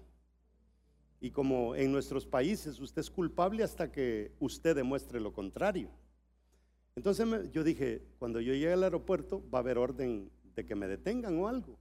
[1.19, 5.89] Y como en nuestros países usted es culpable hasta que usted demuestre lo contrario.
[6.95, 10.87] Entonces yo dije, cuando yo llegue al aeropuerto va a haber orden de que me
[10.87, 11.79] detengan o algo.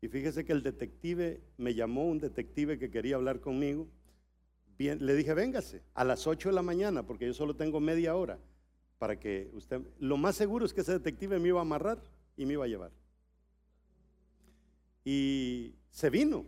[0.00, 3.88] Y fíjese que el detective me llamó, un detective que quería hablar conmigo,
[4.76, 8.38] le dije, véngase a las 8 de la mañana, porque yo solo tengo media hora
[8.98, 9.80] para que usted...
[9.98, 12.02] Lo más seguro es que ese detective me iba a amarrar
[12.36, 12.90] y me iba a llevar.
[15.04, 16.46] Y se vino.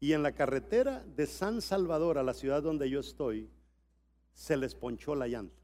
[0.00, 3.48] Y en la carretera de San Salvador a la ciudad donde yo estoy,
[4.34, 5.61] se les ponchó la llanta.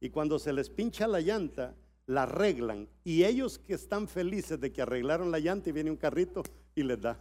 [0.00, 1.74] Y cuando se les pincha la llanta,
[2.06, 2.88] la arreglan.
[3.04, 6.42] Y ellos que están felices de que arreglaron la llanta y viene un carrito
[6.74, 7.18] y les da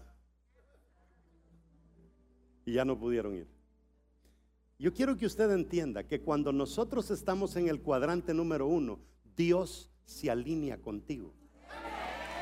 [2.69, 3.47] y ya no pudieron ir.
[4.77, 8.99] Yo quiero que usted entienda que cuando nosotros estamos en el cuadrante número uno,
[9.35, 11.33] Dios se alinea contigo.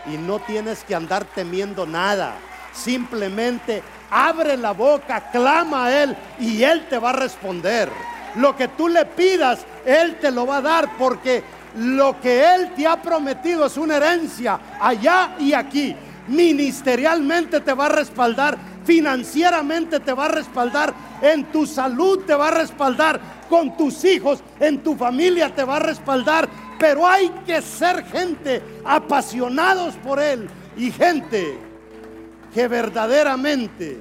[0.06, 2.38] Y no tienes que andar temiendo nada.
[2.74, 3.82] Simplemente
[4.12, 7.90] abre la boca, clama a Él y Él te va a responder.
[8.36, 11.44] Lo que tú le pidas, Él te lo va a dar porque
[11.76, 15.96] lo que Él te ha prometido es una herencia allá y aquí.
[16.28, 18.58] Ministerialmente te va a respaldar
[18.88, 23.20] financieramente te va a respaldar, en tu salud te va a respaldar,
[23.50, 26.48] con tus hijos, en tu familia te va a respaldar,
[26.80, 30.48] pero hay que ser gente apasionados por Él
[30.78, 31.60] y gente
[32.54, 34.00] que verdaderamente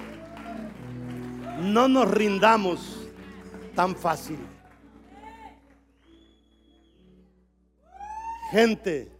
[1.61, 2.96] no nos rindamos
[3.77, 4.39] tan fácil.
[8.51, 9.13] Gente,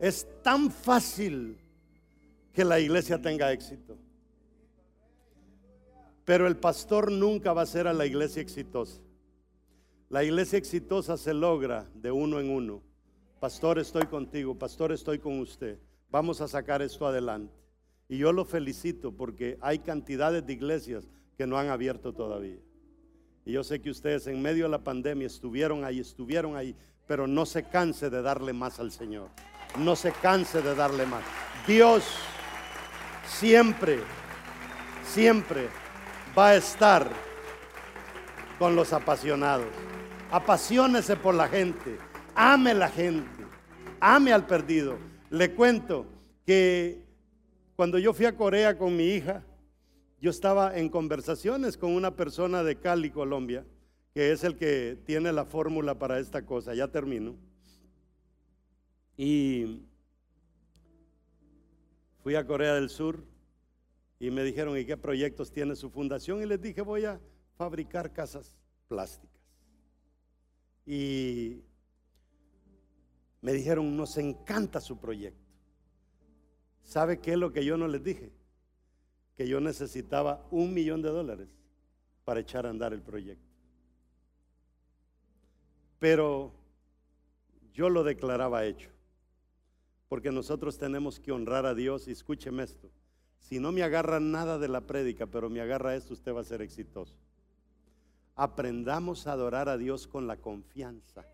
[0.00, 1.58] es tan fácil
[2.52, 3.98] que la iglesia tenga éxito.
[6.24, 9.00] Pero el pastor nunca va a ser a la iglesia exitosa.
[10.08, 12.82] La iglesia exitosa se logra de uno en uno.
[13.40, 14.58] Pastor, estoy contigo.
[14.58, 15.78] Pastor, estoy con usted.
[16.10, 17.52] Vamos a sacar esto adelante.
[18.08, 22.60] Y yo lo felicito porque hay cantidades de iglesias que no han abierto todavía.
[23.44, 26.74] Y yo sé que ustedes en medio de la pandemia estuvieron ahí, estuvieron ahí,
[27.06, 29.28] pero no se canse de darle más al Señor.
[29.78, 31.22] No se canse de darle más.
[31.66, 32.04] Dios
[33.26, 33.98] siempre,
[35.04, 35.68] siempre
[36.36, 37.08] va a estar
[38.58, 39.66] con los apasionados.
[40.30, 41.98] Apasionese por la gente,
[42.34, 43.44] ame la gente,
[44.00, 44.96] ame al perdido.
[45.30, 46.06] Le cuento
[46.46, 47.04] que
[47.76, 49.42] cuando yo fui a Corea con mi hija,
[50.24, 53.66] yo estaba en conversaciones con una persona de Cali, Colombia,
[54.14, 56.72] que es el que tiene la fórmula para esta cosa.
[56.72, 57.36] Ya termino.
[59.18, 59.82] Y
[62.22, 63.22] fui a Corea del Sur
[64.18, 66.40] y me dijeron, ¿y qué proyectos tiene su fundación?
[66.40, 67.20] Y les dije, voy a
[67.58, 68.56] fabricar casas
[68.88, 69.42] plásticas.
[70.86, 71.60] Y
[73.42, 75.44] Me dijeron, nos encanta su proyecto.
[76.82, 78.32] ¿Sabe qué es lo que yo no les dije?
[79.36, 81.48] Que yo necesitaba un millón de dólares
[82.24, 83.44] para echar a andar el proyecto.
[85.98, 86.52] Pero
[87.72, 88.90] yo lo declaraba hecho.
[90.08, 92.06] Porque nosotros tenemos que honrar a Dios.
[92.08, 92.90] Y escúcheme esto.
[93.40, 96.44] Si no me agarra nada de la prédica, pero me agarra esto, usted va a
[96.44, 97.14] ser exitoso.
[98.36, 101.26] Aprendamos a adorar a Dios con la confianza.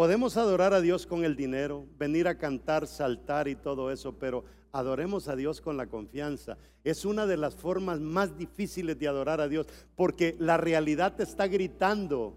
[0.00, 4.46] Podemos adorar a Dios con el dinero, venir a cantar, saltar y todo eso, pero
[4.72, 6.56] adoremos a Dios con la confianza.
[6.84, 11.22] Es una de las formas más difíciles de adorar a Dios, porque la realidad te
[11.22, 12.34] está gritando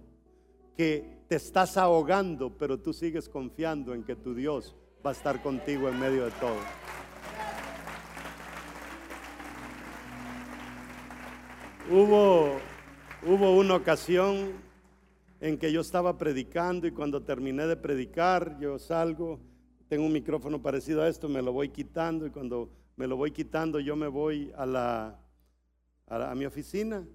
[0.76, 5.42] que te estás ahogando, pero tú sigues confiando en que tu Dios va a estar
[5.42, 6.58] contigo en medio de todo.
[11.90, 12.58] Hubo,
[13.26, 14.63] hubo una ocasión
[15.44, 19.42] en que yo estaba predicando y cuando terminé de predicar, yo salgo,
[19.90, 23.32] tengo un micrófono parecido a esto, me lo voy quitando y cuando me lo voy
[23.32, 25.20] quitando yo me voy a, la,
[26.08, 27.06] a, mi oficina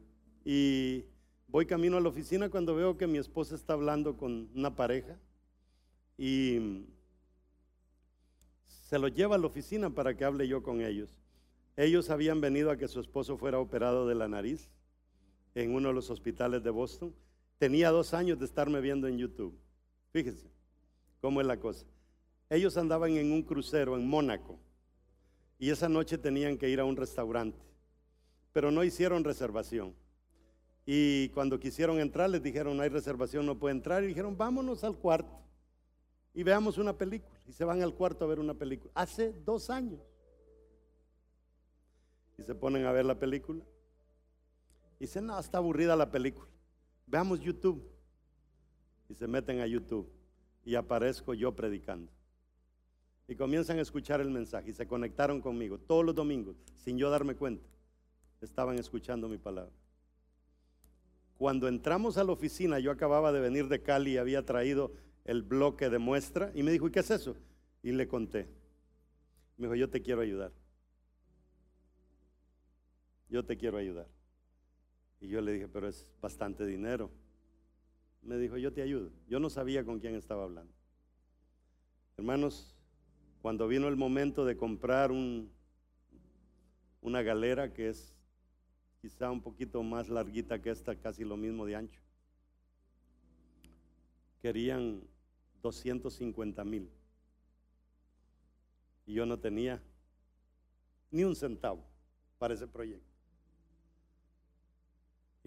[0.45, 1.07] y
[1.47, 5.19] voy camino a la oficina cuando veo que mi esposa está hablando con una pareja
[6.19, 6.85] y
[8.63, 11.17] se lo lleva a la oficina para que hable yo con ellos.
[11.79, 14.69] Ellos habían venido a que su esposo fuera operado de la nariz
[15.55, 17.15] en uno de los hospitales de Boston
[17.59, 19.59] Tenía dos años de estarme viendo en YouTube.
[20.13, 20.49] Fíjense
[21.21, 21.87] cómo es la cosa.
[22.49, 24.59] Ellos andaban en un crucero en Mónaco
[25.59, 27.59] y esa noche tenían que ir a un restaurante,
[28.53, 29.95] pero no hicieron reservación.
[30.87, 34.05] Y cuando quisieron entrar les dijeron, no hay reservación, no puede entrar.
[34.05, 35.43] Y dijeron, vámonos al cuarto
[36.33, 37.39] y veamos una película.
[37.47, 38.93] Y se van al cuarto a ver una película.
[38.95, 40.01] Hace dos años.
[42.39, 43.65] Y se ponen a ver la película.
[45.01, 46.49] Y dicen, no, está aburrida la película
[47.09, 47.83] veamos YouTube.
[49.09, 50.09] Y se meten a YouTube
[50.65, 52.13] y aparezco yo predicando.
[53.27, 57.09] Y comienzan a escuchar el mensaje y se conectaron conmigo todos los domingos, sin yo
[57.11, 57.67] darme cuenta.
[58.41, 59.73] Estaban escuchando mi palabra.
[61.39, 64.93] Cuando entramos a la oficina, yo acababa de venir de Cali y había traído
[65.25, 67.37] el bloque de muestra y me dijo, ¿y qué es eso?
[67.83, 68.49] Y le conté.
[69.57, 70.53] Me dijo, yo te quiero ayudar.
[73.31, 74.07] Yo te quiero ayudar.
[75.21, 77.11] Y yo le dije, pero es bastante dinero.
[78.23, 79.11] Me dijo, yo te ayudo.
[79.29, 80.73] Yo no sabía con quién estaba hablando.
[82.17, 82.75] Hermanos,
[83.43, 85.51] cuando vino el momento de comprar un,
[87.01, 88.15] una galera que es
[89.01, 92.01] quizá un poquito más larguita que esta, casi lo mismo de ancho,
[94.41, 95.03] querían
[95.63, 96.91] 250 mil.
[99.07, 99.81] Y yo no tenía
[101.11, 101.85] ni un centavo
[102.39, 103.08] para ese proyecto.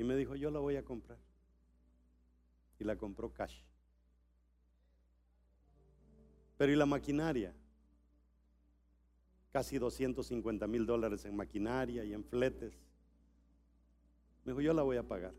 [0.02, 1.20] Y me dijo, yo la voy a comprar.
[2.80, 3.62] Y la compró cash.
[6.58, 7.54] Pero ¿y la maquinaria?
[9.52, 12.74] Casi 250 mil dólares en maquinaria y en fletes.
[14.43, 15.36] Me dijo, yo la voy a pagar.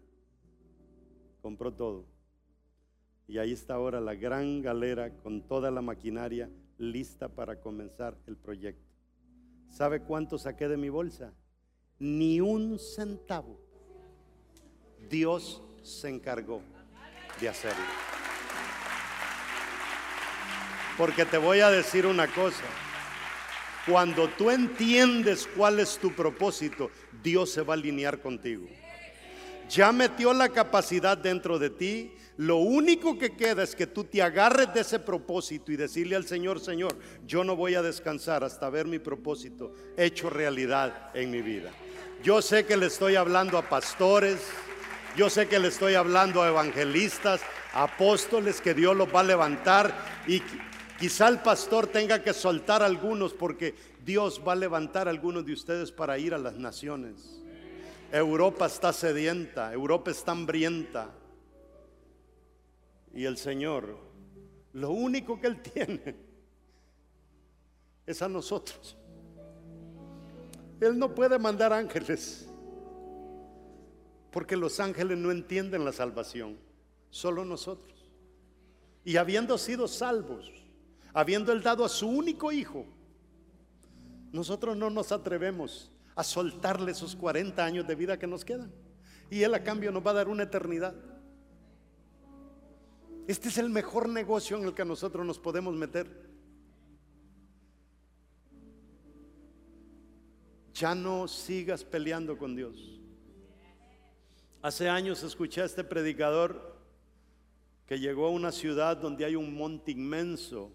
[1.41, 2.07] Compró todo.
[3.27, 6.49] Y ahí está ahora la gran galera con toda la maquinaria
[6.79, 8.95] lista para comenzar el proyecto.
[9.71, 11.35] ¿Sabe cuánto saqué de mi bolsa?
[11.99, 13.62] Ni un centavo.
[15.13, 16.63] Dios se encargó
[17.39, 17.85] de hacerlo.
[20.97, 22.65] Porque te voy a decir una cosa.
[23.87, 26.91] Cuando tú entiendes cuál es tu propósito,
[27.23, 28.67] Dios se va a alinear contigo.
[29.69, 32.15] Ya metió la capacidad dentro de ti.
[32.39, 36.27] Lo único que queda es que tú te agarres de ese propósito y decirle al
[36.27, 36.97] Señor, Señor,
[37.27, 41.71] yo no voy a descansar hasta ver mi propósito hecho realidad en mi vida.
[42.23, 44.41] Yo sé que le estoy hablando a pastores,
[45.17, 47.43] yo sé que le estoy hablando a evangelistas,
[47.75, 49.95] apóstoles, que Dios los va a levantar
[50.27, 50.41] y
[50.99, 55.53] quizá el pastor tenga que soltar algunos porque Dios va a levantar a algunos de
[55.53, 57.43] ustedes para ir a las naciones.
[58.11, 61.11] Europa está sedienta, Europa está hambrienta.
[63.15, 63.99] Y el Señor,
[64.73, 66.17] lo único que Él tiene
[68.07, 68.97] es a nosotros.
[70.81, 72.49] Él no puede mandar ángeles.
[74.33, 76.57] Porque los ángeles no entienden la salvación,
[77.11, 77.93] solo nosotros.
[79.05, 80.51] Y habiendo sido salvos,
[81.12, 82.87] habiendo él dado a su único hijo,
[84.33, 88.72] nosotros no nos atrevemos a soltarle esos 40 años de vida que nos quedan.
[89.30, 90.95] Y él a cambio nos va a dar una eternidad.
[93.26, 96.09] Este es el mejor negocio en el que nosotros nos podemos meter.
[100.74, 103.01] Ya no sigas peleando con Dios.
[104.63, 106.77] Hace años escuché a este predicador
[107.85, 110.71] que llegó a una ciudad donde hay un monte inmenso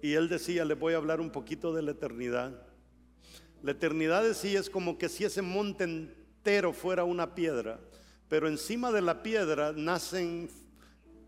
[0.00, 2.58] y él decía, le voy a hablar un poquito de la eternidad.
[3.62, 7.78] La eternidad decía es como que si ese monte entero fuera una piedra,
[8.30, 10.48] pero encima de la piedra nacen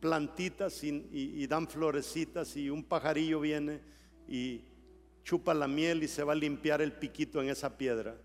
[0.00, 3.82] plantitas y, dan florecitas y un pajarillo viene
[4.26, 4.62] y
[5.22, 8.16] chupa la miel y se va a limpiar el piquito en esa piedra.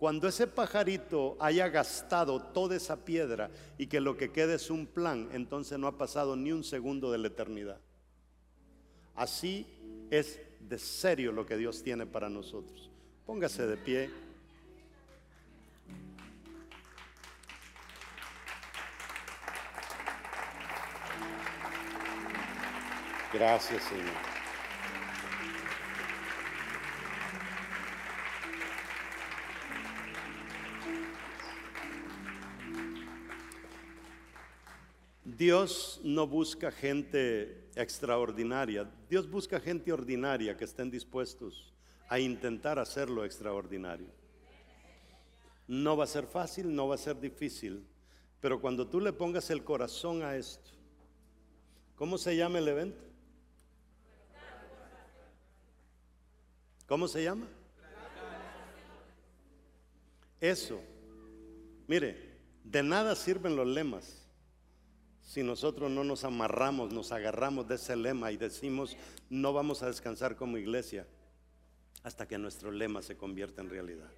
[0.00, 4.86] Cuando ese pajarito haya gastado toda esa piedra y que lo que quede es un
[4.86, 7.78] plan, entonces no ha pasado ni un segundo de la eternidad.
[9.14, 9.66] Así
[10.10, 12.88] es de serio lo que Dios tiene para nosotros.
[13.26, 14.10] Póngase de pie.
[23.34, 24.29] Gracias, Señor.
[35.40, 41.72] Dios no busca gente extraordinaria, Dios busca gente ordinaria que estén dispuestos
[42.10, 44.08] a intentar hacerlo extraordinario.
[45.66, 47.86] No va a ser fácil, no va a ser difícil,
[48.38, 50.72] pero cuando tú le pongas el corazón a esto,
[51.96, 53.02] ¿cómo se llama el evento?
[56.86, 57.46] ¿Cómo se llama?
[60.38, 60.82] Eso.
[61.86, 64.19] Mire, de nada sirven los lemas
[65.30, 68.96] si nosotros no nos amarramos, nos agarramos de ese lema y decimos,
[69.28, 71.06] no vamos a descansar como iglesia
[72.02, 74.10] hasta que nuestro lema se convierta en realidad.